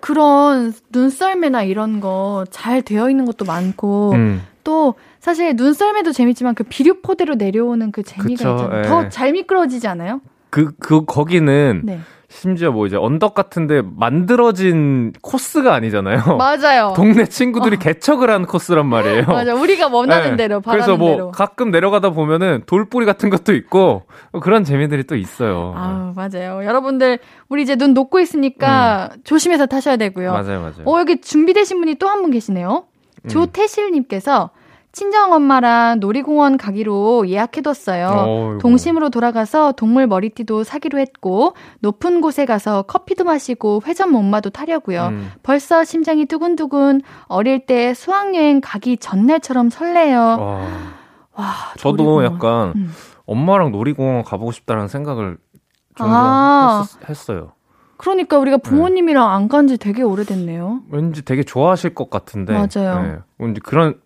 [0.00, 4.42] 그런 눈썰매나 이런 거 잘 되어 있는 것도 많고 음.
[4.64, 8.78] 또 사실 눈썰매도 재밌지만 그 비료 포대로 내려오는 그 재미가 있잖아요.
[8.80, 8.82] 예.
[8.88, 10.20] 더잘 미끄러지지 않아요?
[10.50, 12.00] 그, 그, 거기는 네.
[12.28, 16.22] 심지어 뭐 이제 언덕 같은데 만들어진 코스가 아니잖아요.
[16.38, 16.92] 맞아요.
[16.96, 19.26] 동네 친구들이 개척을 한 코스란 말이에요.
[19.30, 19.54] 맞아.
[19.54, 20.36] 우리가 원하는 네.
[20.48, 21.30] 대로 바라는 그래서 뭐 대로.
[21.30, 24.02] 가끔 내려가다 보면은 돌뿌리 같은 것도 있고
[24.40, 25.72] 그런 재미들이 또 있어요.
[25.76, 26.64] 아우, 맞아요.
[26.64, 30.30] 여러분들 우리 이제 눈 녹고 있으니까 조심해서 타셔야 되고요.
[30.30, 30.32] 음.
[30.32, 30.82] 맞아요, 맞아요.
[30.84, 32.86] 어, 여기 준비되신 분이 또 한 분 계시네요.
[33.24, 33.28] 음.
[33.28, 34.50] 조태실님께서
[34.92, 38.08] 친정엄마랑 놀이공원 가기로 예약해뒀어요.
[38.08, 38.58] 어이구.
[38.60, 45.08] 동심으로 돌아가서 동물 머리띠도 사기로 했고, 높은 곳에 가서 커피도 마시고 회전 목마도 타려고요.
[45.08, 45.30] 음.
[45.42, 50.18] 벌써 심장이 두근두근, 어릴 때 수학여행 가기 전날처럼 설레요.
[50.20, 50.60] 와,
[51.34, 52.24] 와, 저도 놀이공원.
[52.24, 52.90] 약간 음.
[53.24, 55.38] 엄마랑 놀이공원 가보고 싶다라는 생각을
[55.94, 56.84] 종종 아.
[57.08, 57.52] 했 어요
[57.96, 60.80] 그러니까 우리가 부모님이랑 안간 지 되게 오래됐네요.
[60.90, 62.52] 왠지 되게 좋아하실 것 같은데.
[62.52, 63.02] 맞아요.
[63.02, 63.18] 네.
[63.38, 64.00] 왠지 그런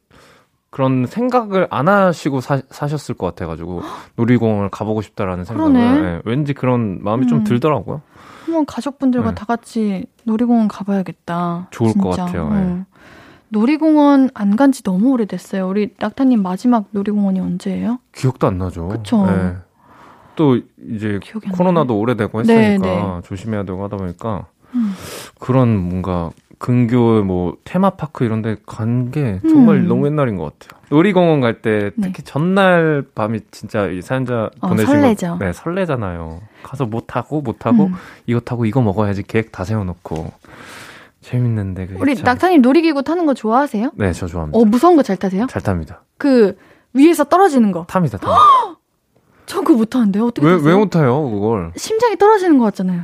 [0.77, 3.81] 그런 생각을 안 하시고 사, 사셨을 것 같아가지고
[4.17, 5.73] 놀이공원을 가보고 싶다라는 생각을.
[5.73, 7.45] 네, 왠지 그런 마음이 좀 음.
[7.45, 8.03] 들더라고요.
[8.45, 9.35] 한번 가족분들과 네.
[9.35, 11.69] 다 같이 놀이공원 가봐야겠다.
[11.71, 12.27] 좋을 것 진짜.
[12.27, 12.49] 같아요.
[12.53, 12.85] 응.
[13.49, 15.67] 놀이공원 안 간 지 너무 오래됐어요.
[15.67, 17.99] 우리 낙타님 마지막 놀이공원이 언제예요?
[18.15, 18.89] 기억도 안 나죠.
[18.89, 19.25] 그쵸.
[19.25, 19.55] 네.
[20.35, 20.61] 또
[20.91, 21.19] 이제
[21.55, 23.21] 코로나도 오래되고 네, 했으니까 네.
[23.27, 24.93] 조심해야 되고 하다 보니까 음.
[25.41, 29.89] 그런 뭔가 근교 뭐 테마파크 이런 데 간 게 정말 음.
[29.89, 30.81] 너무 옛날인 것 같아요.
[30.91, 32.09] 놀이공원 갈때 네.
[32.09, 35.39] 특히 전날 밤이 진짜 이 사연자 어, 보내신 설레죠.
[35.39, 36.41] 거 네, 설레잖아요.
[36.63, 37.95] 가서 뭐 타고 뭐 타고 음.
[38.27, 40.33] 이거 타고 이거 먹어야지 계획 다 세워 놓고
[41.21, 42.25] 재밌는데 그게 우리 참...
[42.25, 43.91] 낙타님 놀이기구 타는 거 좋아하세요?
[43.95, 44.59] 네, 저 좋아합니다.
[44.59, 45.47] 어, 무서운 거 잘 타세요?
[45.51, 46.03] 잘 탑니다.
[46.19, 46.57] 그
[46.95, 47.85] 위에서 떨어지는 거.
[47.89, 48.41] 탑니다, 탑니다.
[49.47, 50.55] 저 그거 못 타는데 어떻게 왜?
[50.63, 51.73] 왜 못 타요, 그걸?
[51.77, 53.03] 심장이 떨어지는 것 같잖아요.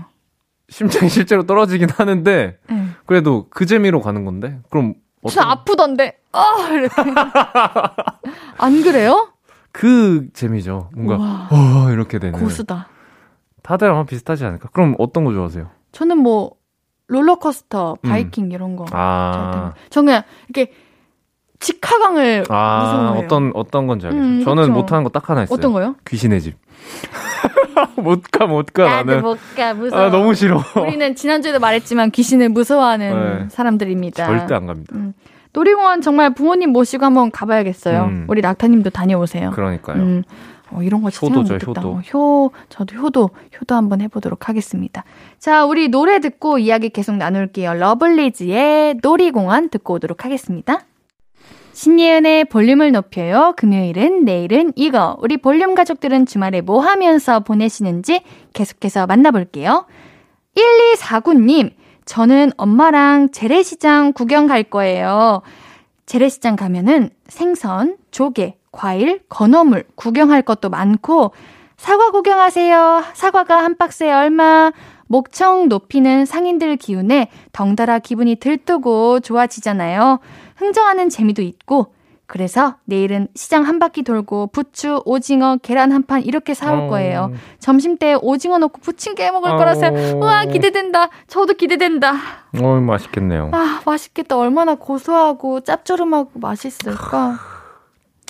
[0.68, 2.81] 심장이 실제로 떨어지긴 하는데, 네.
[3.06, 4.58] 그래도 그 재미로 가는 건데?
[4.70, 4.94] 그럼,
[5.26, 6.18] 진짜 어떤, 아프던데.
[6.32, 6.42] 아.
[8.58, 9.28] 안 그래요?
[9.72, 10.90] 그 재미죠.
[10.94, 12.38] 뭔가, 와, 어, 이렇게 되는.
[12.38, 12.88] 고수다.
[13.62, 14.68] 다들 아마 비슷하지 않을까?
[14.72, 15.68] 그럼 어떤 거 좋아하세요?
[15.92, 16.52] 저는 뭐
[17.08, 18.08] 롤러코스터, 음.
[18.08, 18.84] 바이킹 이런 거.
[18.86, 19.74] 잘 아.
[19.90, 20.72] 저는 그냥 이렇게
[21.60, 23.24] 직하강을 아, 무서워해요.
[23.24, 24.28] 어떤, 어떤 건지 알겠어요.
[24.28, 24.72] 음, 저는 그쵸.
[24.72, 25.54] 못하는 거 딱 하나 있어요.
[25.56, 25.94] 어떤 거요?
[26.08, 26.56] 귀신의 집.
[27.96, 29.22] 못 가, 못 가, 나는.
[29.22, 30.02] 못 가, 무서워.
[30.02, 30.62] 아, 너무 싫어.
[30.76, 33.48] 우리는 지난주에도 말했지만 귀신을 무서워하는 네.
[33.50, 34.26] 사람들입니다.
[34.26, 34.94] 절대 안 갑니다.
[35.52, 38.04] 놀이공원 정말 부모님 모시고 한번 가봐야겠어요.
[38.04, 38.26] 음.
[38.28, 39.50] 우리 낙타님도 다녀오세요.
[39.50, 39.96] 그러니까요.
[40.02, 40.22] 음,
[40.70, 41.70] 어, 이런 거 진짜 효도죠.
[41.70, 42.00] 효도.
[42.14, 43.30] 효, 저도 효도,
[43.60, 45.04] 효도 한번 해보도록 하겠습니다.
[45.38, 47.74] 자, 우리 노래 듣고 이야기 계속 나눌게요.
[47.74, 50.80] 러블리즈의 놀이공원 듣고 오도록 하겠습니다.
[51.82, 53.54] 신예은의 볼륨을 높여요.
[53.56, 55.16] 금요일은 내일은 이거.
[55.20, 58.22] 우리 볼륨 가족들은 주말에 뭐 하면서 보내시는지
[58.52, 59.86] 계속해서 만나볼게요.
[60.54, 61.72] 1249님,
[62.04, 65.42] 저는 엄마랑 재래시장 구경 갈 거예요.
[66.06, 71.32] 재래시장 가면은 생선, 조개, 과일, 건어물 구경할 것도 많고,
[71.76, 73.02] 사과 구경하세요.
[73.14, 74.70] 사과가 한 박스에 얼마.
[75.22, 80.20] 목청 높이는 상인들 기운에 덩달아 기분이 들뜨고 좋아지잖아요.
[80.56, 81.92] 흥정하는 재미도 있고,
[82.26, 87.30] 그래서 내일은 시장 한 바퀴 돌고 부추, 오징어, 계란 한 판 이렇게 사올 거예요.
[87.30, 87.36] 어.
[87.58, 90.16] 점심 때 오징어 넣고 부침개 해 먹을 거라서 어.
[90.16, 91.10] 우와 기대된다.
[91.26, 92.14] 저도 기대된다.
[92.62, 93.50] 어, 맛있겠네요.
[93.52, 94.38] 아 맛있겠다.
[94.38, 97.38] 얼마나 고소하고 짭조름하고 맛있을까.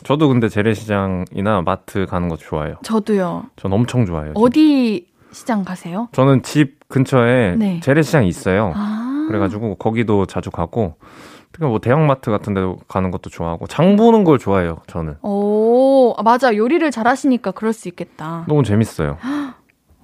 [0.02, 2.74] 저도 근데 재래시장이나 마트 가는 거 좋아해요.
[2.82, 3.44] 저도요.
[3.54, 4.32] 전 엄청 좋아해요.
[4.34, 6.08] 어디 시장 가세요?
[6.12, 7.80] 저는 집 근처에 네.
[7.80, 8.72] 재래시장이 있어요.
[8.74, 10.94] 아 그래가지고 거기도 자주 가고
[11.52, 14.78] 특히 뭐 대형마트 같은 데 가는 것도 좋아하고 장 보는 걸 좋아해요.
[14.86, 18.44] 저는 오 아, 맞아 요리를 잘하시니까 그럴 수 있겠다.
[18.48, 19.18] 너무 재밌어요.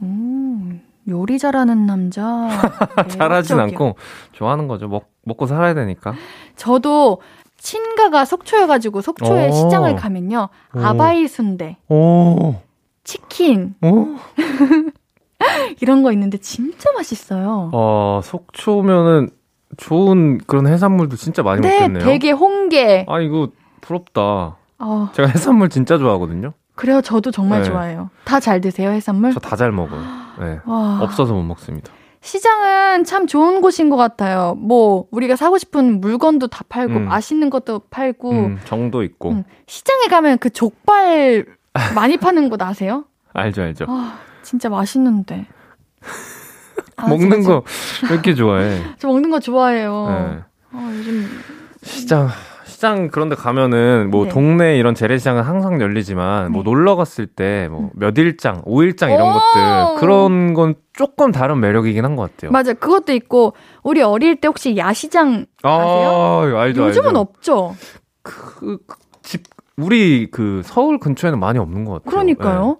[0.02, 2.48] 음 요리 잘하는 남자.
[3.08, 3.58] 잘하진.
[3.58, 3.96] 않고
[4.32, 4.88] 좋아하는 거죠.
[4.88, 6.14] 먹 먹고 살아야 되니까.
[6.56, 7.20] 저도
[7.56, 9.52] 친가가 속초여가지고 속초에 오.
[9.52, 10.80] 시장을 가면요 오.
[10.80, 12.54] 아바이 순대, 오,
[13.04, 14.16] 치킨 오.
[15.80, 17.70] 이런 거 있는데 진짜 맛있어요.
[17.72, 19.30] 어 속초면은
[19.76, 22.04] 좋은 그런 해산물도 진짜 많이 네, 먹겠네요.
[22.04, 23.06] 되게 홍게.
[23.08, 23.48] 아 이거
[23.80, 24.56] 부럽다.
[24.80, 26.52] 어, 제가 해산물 진짜 좋아하거든요.
[26.74, 27.00] 그래요.
[27.02, 27.68] 저도 정말 네.
[27.68, 28.10] 좋아해요.
[28.24, 29.32] 다 잘 드세요, 해산물?
[29.34, 30.00] 저 다 잘 먹어요.
[30.40, 30.60] 네.
[30.66, 31.92] 와, 없어서 못 먹습니다.
[32.20, 34.54] 시장은 참 좋은 곳인 것 같아요.
[34.56, 37.04] 뭐, 우리가 사고 싶은 물건도 다 팔고, 음.
[37.06, 41.46] 맛있는 것도 팔고, 음, 정도 있고 음, 시장에 가면 그 족발
[41.94, 43.04] 많이 파는 곳 아세요?
[43.34, 43.86] 알죠 알죠.
[43.88, 45.46] 아, 진짜 맛있는데.
[46.96, 47.62] 아, 먹는 거
[48.08, 48.78] 왜 이렇게 좋아해?
[48.82, 50.06] 저, 저 먹는 거 좋아해요.
[50.08, 50.38] 네.
[50.72, 51.28] 아, 요즘
[51.82, 52.28] 시장
[52.66, 54.30] 시장 그런데 가면은 뭐 네.
[54.30, 56.70] 동네 이런 재래시장은 항상 열리지만 뭐 네.
[56.70, 59.32] 놀러 갔을 때 뭐 몇 일장, 오일장 이런 오!
[59.32, 62.50] 것들 그런 건 조금 다른 매력이긴 한 것 같아요.
[62.52, 62.72] 맞아.
[62.74, 66.10] 그것도 있고, 우리 어릴 때 혹시 야시장 아세요?
[66.54, 67.18] 아, 알죠 요즘은 알죠.
[67.20, 67.76] 없죠.
[68.22, 69.44] 그, 그 집,
[69.76, 72.10] 우리 그 서울 근처에는 많이 없는 것 같아요.
[72.10, 72.78] 그러니까요.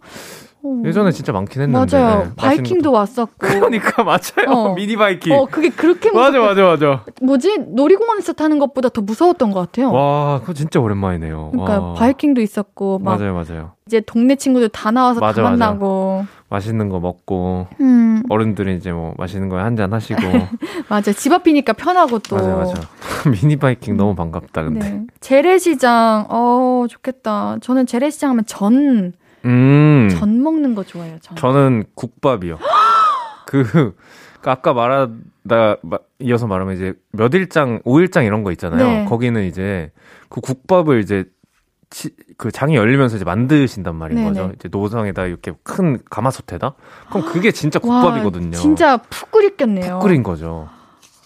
[0.62, 0.80] 어.
[0.82, 0.88] 네.
[0.88, 1.96] 예전에 진짜 많긴 했는데.
[1.98, 2.24] 맞아요.
[2.24, 3.32] 네, 바이킹도 왔었고.
[3.38, 4.48] 그러니까 맞아요.
[4.48, 4.74] 어.
[4.74, 5.32] 미니 바이킹.
[5.32, 6.54] 어, 그게 그렇게 맞아, 무섭...
[6.54, 7.04] 맞아, 맞아.
[7.22, 7.58] 뭐지?
[7.68, 9.92] 놀이공원에서 타는 것보다 더 무서웠던 것 같아요.
[9.92, 11.50] 와, 그거 진짜 오랜만이네요.
[11.52, 11.94] 그러니까 와.
[11.94, 13.72] 바이킹도 있었고 막 맞아요, 맞아요.
[13.86, 15.64] 이제 동네 친구들 다 나와서 맞아, 다 맞아.
[15.66, 16.26] 만나고.
[16.50, 20.20] 맛있는 거 먹고, 음, 어른들이 이제 뭐 맛있는 거 한 잔 하시고.
[20.88, 21.12] 맞아.
[21.12, 22.36] 집 앞이니까 편하고 또.
[22.36, 22.74] 맞아, 맞아.
[23.30, 24.90] 미니 바이킹 너무 반갑다, 근데.
[24.90, 25.02] 네.
[25.20, 27.58] 재래시장, 어, 좋겠다.
[27.60, 29.12] 저는 재래시장 하면 전,
[29.44, 30.08] 음.
[30.18, 31.36] 전 먹는 거 좋아해요, 전.
[31.36, 32.58] 저는 국밥이요.
[33.46, 33.64] 그,
[34.40, 38.86] 그 아까 말하다 마- 이어서 말하면 이제 몇 일장, 오 일장 이런 거 있잖아요.
[38.86, 39.04] 네.
[39.04, 39.90] 거기는 이제
[40.28, 41.24] 그 국밥을 이제
[41.90, 44.28] 치, 그 장이 열리면서 이제 만드신단 말인 네네.
[44.28, 44.52] 거죠.
[44.54, 46.74] 이제 노상에다 이렇게 큰 가마솥에다.
[47.10, 48.50] 그럼 그게 진짜 와, 국밥이거든요.
[48.56, 49.94] 진짜 푹 끓였겠네요.
[49.98, 50.68] 푹 끓인 거죠.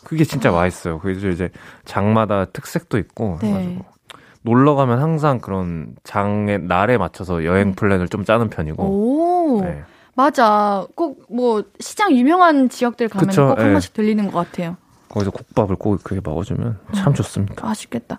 [0.04, 1.00] 그게 진짜 맛있어요.
[1.00, 1.50] 그래서 이제
[1.84, 3.48] 장마다 특색도 있고 네.
[3.48, 3.84] 해가지고
[4.42, 7.74] 놀러 가면 항상 그런 장의 날에 맞춰서 여행 네.
[7.74, 8.82] 플랜을 좀 짜는 편이고.
[8.82, 9.82] 오, 네.
[10.14, 10.86] 맞아.
[10.94, 13.72] 꼭 뭐 시장 유명한 지역들 가면 그쵸, 꼭한 예.
[13.72, 14.76] 번씩 들리는 것 같아요.
[15.08, 17.64] 거기서 국밥을 꼭 그렇게 먹어주면 참 좋습니다.
[17.66, 18.18] 맛있겠다.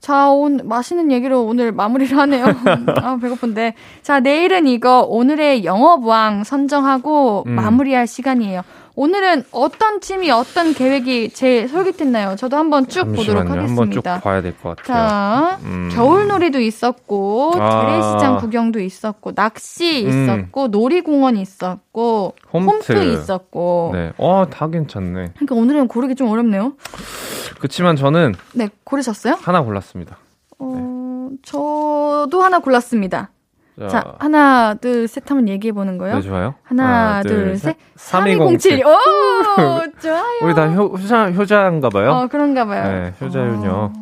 [0.00, 2.46] 자, 오늘 맛있는 얘기로 오늘 마무리를 하네요.
[3.02, 3.74] 아, 배고픈데.
[4.02, 7.52] 자, 내일은 이거 오늘의 영업왕 선정하고 음.
[7.52, 8.62] 마무리할 시간이에요.
[8.96, 12.36] 오늘은 어떤 팀이 어떤 계획이 제일 솔깃했나요?
[12.36, 13.60] 저도 한번 쭉 보도록 잠시만요.
[13.62, 14.20] 한번 쭉 하겠습니다.
[14.20, 15.08] 봐야 될 것 같아요.
[15.08, 15.90] 자, 음.
[15.92, 17.86] 겨울놀이도 있었고, 아.
[17.86, 20.08] 재래시장 구경도 있었고, 낚시 음.
[20.24, 22.66] 있었고, 놀이공원 있었고, 홈트.
[22.92, 23.90] 홈트 있었고.
[23.94, 25.32] 네, 어, 다 괜찮네.
[25.34, 26.72] 그러니까 오늘은 고르기 좀 어렵네요.
[27.58, 29.36] 그렇지만 저는 네, 고르셨어요?
[29.40, 30.16] 하나 골랐 습니다.
[30.58, 33.30] 어, 저도 하나 골랐습니다.
[33.78, 36.16] 자, 자, 하나, 둘, 셋 하면 얘기해 보는 거예요.
[36.16, 36.54] 네, 좋아요.
[36.62, 37.76] 하나, 둘, 셋.
[37.96, 38.82] 3207.
[38.82, 38.84] 3207.
[38.84, 40.22] 오, 좋아요.
[40.42, 42.10] 우리 다 효, 효자, 효자인가 봐요.
[42.10, 42.82] 어, 그런가 봐요.
[42.82, 43.92] 네, 효자윤요.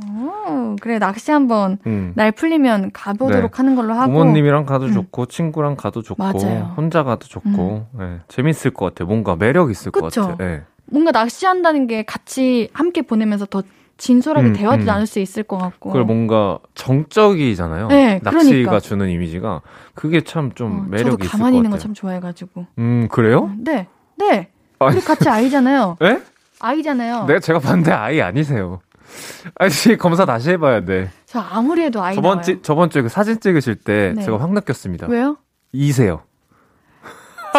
[0.47, 2.13] 어, 그래, 낚시 한번 음.
[2.17, 3.57] 날 풀리면 가보도록 네.
[3.57, 4.13] 하는 걸로 하고.
[4.13, 4.93] 부모님이랑 가도 음.
[4.93, 6.75] 좋고 친구랑 가도 좋고 맞아요.
[6.77, 9.07] 혼자 가도 좋고 네, 재밌을 것 같아요.
[9.07, 10.23] 뭔가 매력 있을 것 그쵸?
[10.29, 10.37] 같아요.
[10.39, 10.63] 네.
[10.87, 13.63] 뭔가 낚시한다는 게 같이 함께 보내면서 더
[13.99, 14.87] 진솔하게 음, 대화도 음.
[14.87, 15.91] 나눌 수 있을 것 같고.
[15.91, 17.89] 그걸 뭔가 정적이잖아요.
[17.89, 18.81] 네, 낚시가 그러니까.
[18.81, 19.61] 주는 이미지가
[19.95, 21.79] 그게 참좀 어, 매력이 저도 있을 가만히 것 있는 거.
[21.79, 22.67] 참 좋아해가지고.
[22.79, 23.51] 음 그래요?
[23.59, 24.49] 네, 네.
[24.79, 24.97] 아니.
[24.97, 25.97] 우리 같이 아이잖아요.
[26.01, 26.23] 네?
[26.61, 27.25] 아이잖아요.
[27.27, 28.81] 내가 제가 봤는데 아이 아니세요.
[29.57, 31.11] 아니 검사 다시 해봐야 돼.
[31.27, 32.43] 저 아무리 해도 아이 저번 나와요.
[32.43, 34.23] 주 저번 주에 그 사진 찍으실 때 네.
[34.23, 35.09] 제가 확 느꼈습니다.
[35.09, 35.37] 왜요?
[35.73, 36.23] 이세요.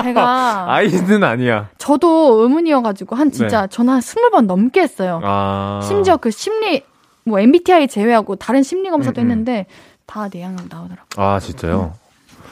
[0.04, 1.70] 제가 아이는 아니야.
[1.78, 3.68] 저도 의문이어가지고 한 진짜 네.
[3.70, 5.20] 전화 한 스물 번 넘게 했어요.
[5.24, 6.84] 아 심지어 그 심리
[7.24, 9.32] 뭐 MBTI 제외하고 다른 심리 검사도 음, 음.
[9.32, 9.66] 했는데
[10.06, 11.06] 다 내향으로 나오더라고요.
[11.18, 11.94] 아, 진짜요?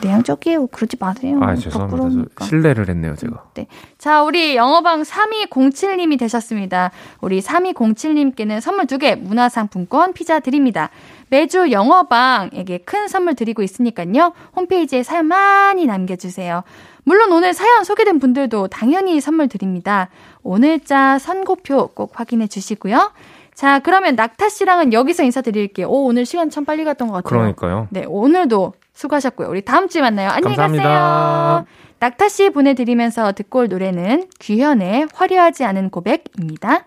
[0.02, 0.68] 내향적이에요.
[0.68, 1.40] 그러지 마세요.
[1.42, 2.46] 아, 죄송합니다.
[2.46, 3.46] 신뢰를 했네요, 제가.
[3.98, 6.92] 자, 우리 영어방 3207님이 되셨습니다.
[7.20, 10.92] 우리 3207님께는 선물 2개, 문화상품권, 피자 드립니다.
[11.30, 14.34] 매주 영어방에게 큰 선물 드리고 있으니까요.
[14.56, 16.64] 홈페이지에 사연 많이 남겨주세요.
[17.08, 20.10] 물론 오늘 사연 소개된 분들도 당연히 선물 드립니다.
[20.44, 23.14] 오늘자 선고표 꼭 확인해 주시고요.
[23.54, 25.88] 자, 그러면 낙타 씨랑은 여기서 인사드릴게요.
[25.88, 27.40] 오, 오늘 시간 참 빨리 갔던 것 같아요.
[27.40, 27.88] 그러니까요.
[27.92, 29.48] 네, 오늘도 수고하셨고요.
[29.48, 30.32] 우리 다음 주에 만나요.
[30.32, 30.84] 안녕히 감사합니다.
[30.84, 31.66] 가세요.
[32.00, 36.87] 낙타 씨 보내드리면서 듣고 올 노래는 규현의 화려하지 않은 고백입니다.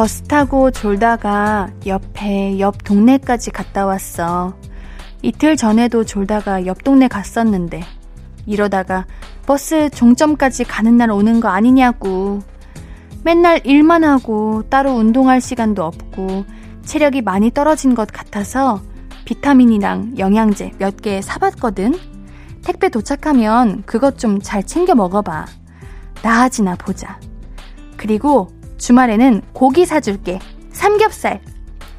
[0.00, 4.54] 버스 타고 졸다가 옆에 옆 동네까지 갔다 왔어.
[5.20, 7.82] 이틀 전에도 졸다가 옆 동네 갔었는데
[8.46, 9.04] 이러다가
[9.44, 12.40] 버스 종점까지 가는 날 오는 거 아니냐고.
[13.24, 16.46] 맨날 일만 하고 따로 운동할 시간도 없고
[16.82, 18.80] 체력이 많이 떨어진 것 같아서
[19.26, 21.92] 비타민이랑 영양제 몇 개 사봤거든.
[22.64, 25.44] 택배 도착하면 그것 좀 잘 챙겨 먹어봐.
[26.22, 27.20] 나아지나 보자.
[27.98, 28.48] 그리고
[28.80, 30.40] 주말에는 고기 사줄게.
[30.72, 31.40] 삼겹살.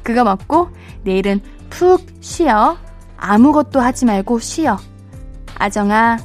[0.02, 0.68] 그거 먹고
[1.04, 2.76] 내일은 푹 쉬어.
[3.16, 4.76] 아무것도 하지 말고 쉬어.
[5.56, 6.18] 아정아,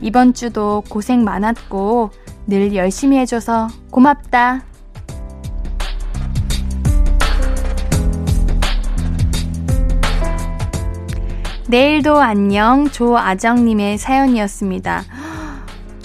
[0.00, 2.10] 이번 주도 고생 많았고
[2.46, 4.62] 늘 열심히 해줘서 고맙다.
[11.68, 15.04] 내일도 안녕 조아정님의 사연이었습니다.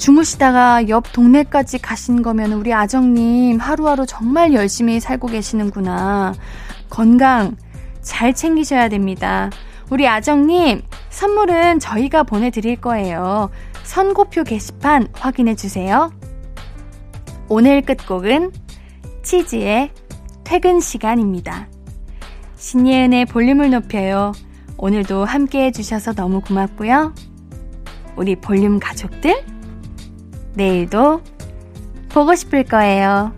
[0.04, 6.34] 주무시다가 옆 동네까지 가신 거면 우리 아정님 하루하루 정말 열심히 살고 계시는구나.
[6.89, 7.56] 건강
[8.01, 9.49] 잘 챙기셔야 됩니다.
[9.89, 13.49] 우리 아정님 선물은 저희가 보내드릴 거예요.
[13.84, 16.12] 선고표 게시판 확인해 주세요.
[17.47, 18.51] 오늘 끝곡은
[19.24, 19.91] 치즈의
[20.43, 21.70] 퇴근 시간입니다.
[22.58, 24.34] 신예은의 볼륨을 높여요.
[24.78, 27.16] 오늘도 함께 해주셔서 너무 고맙고요.
[28.18, 29.53] 우리 볼륨 가족들,
[30.54, 31.22] 내일도
[32.10, 33.34] 보고 싶을 거예요.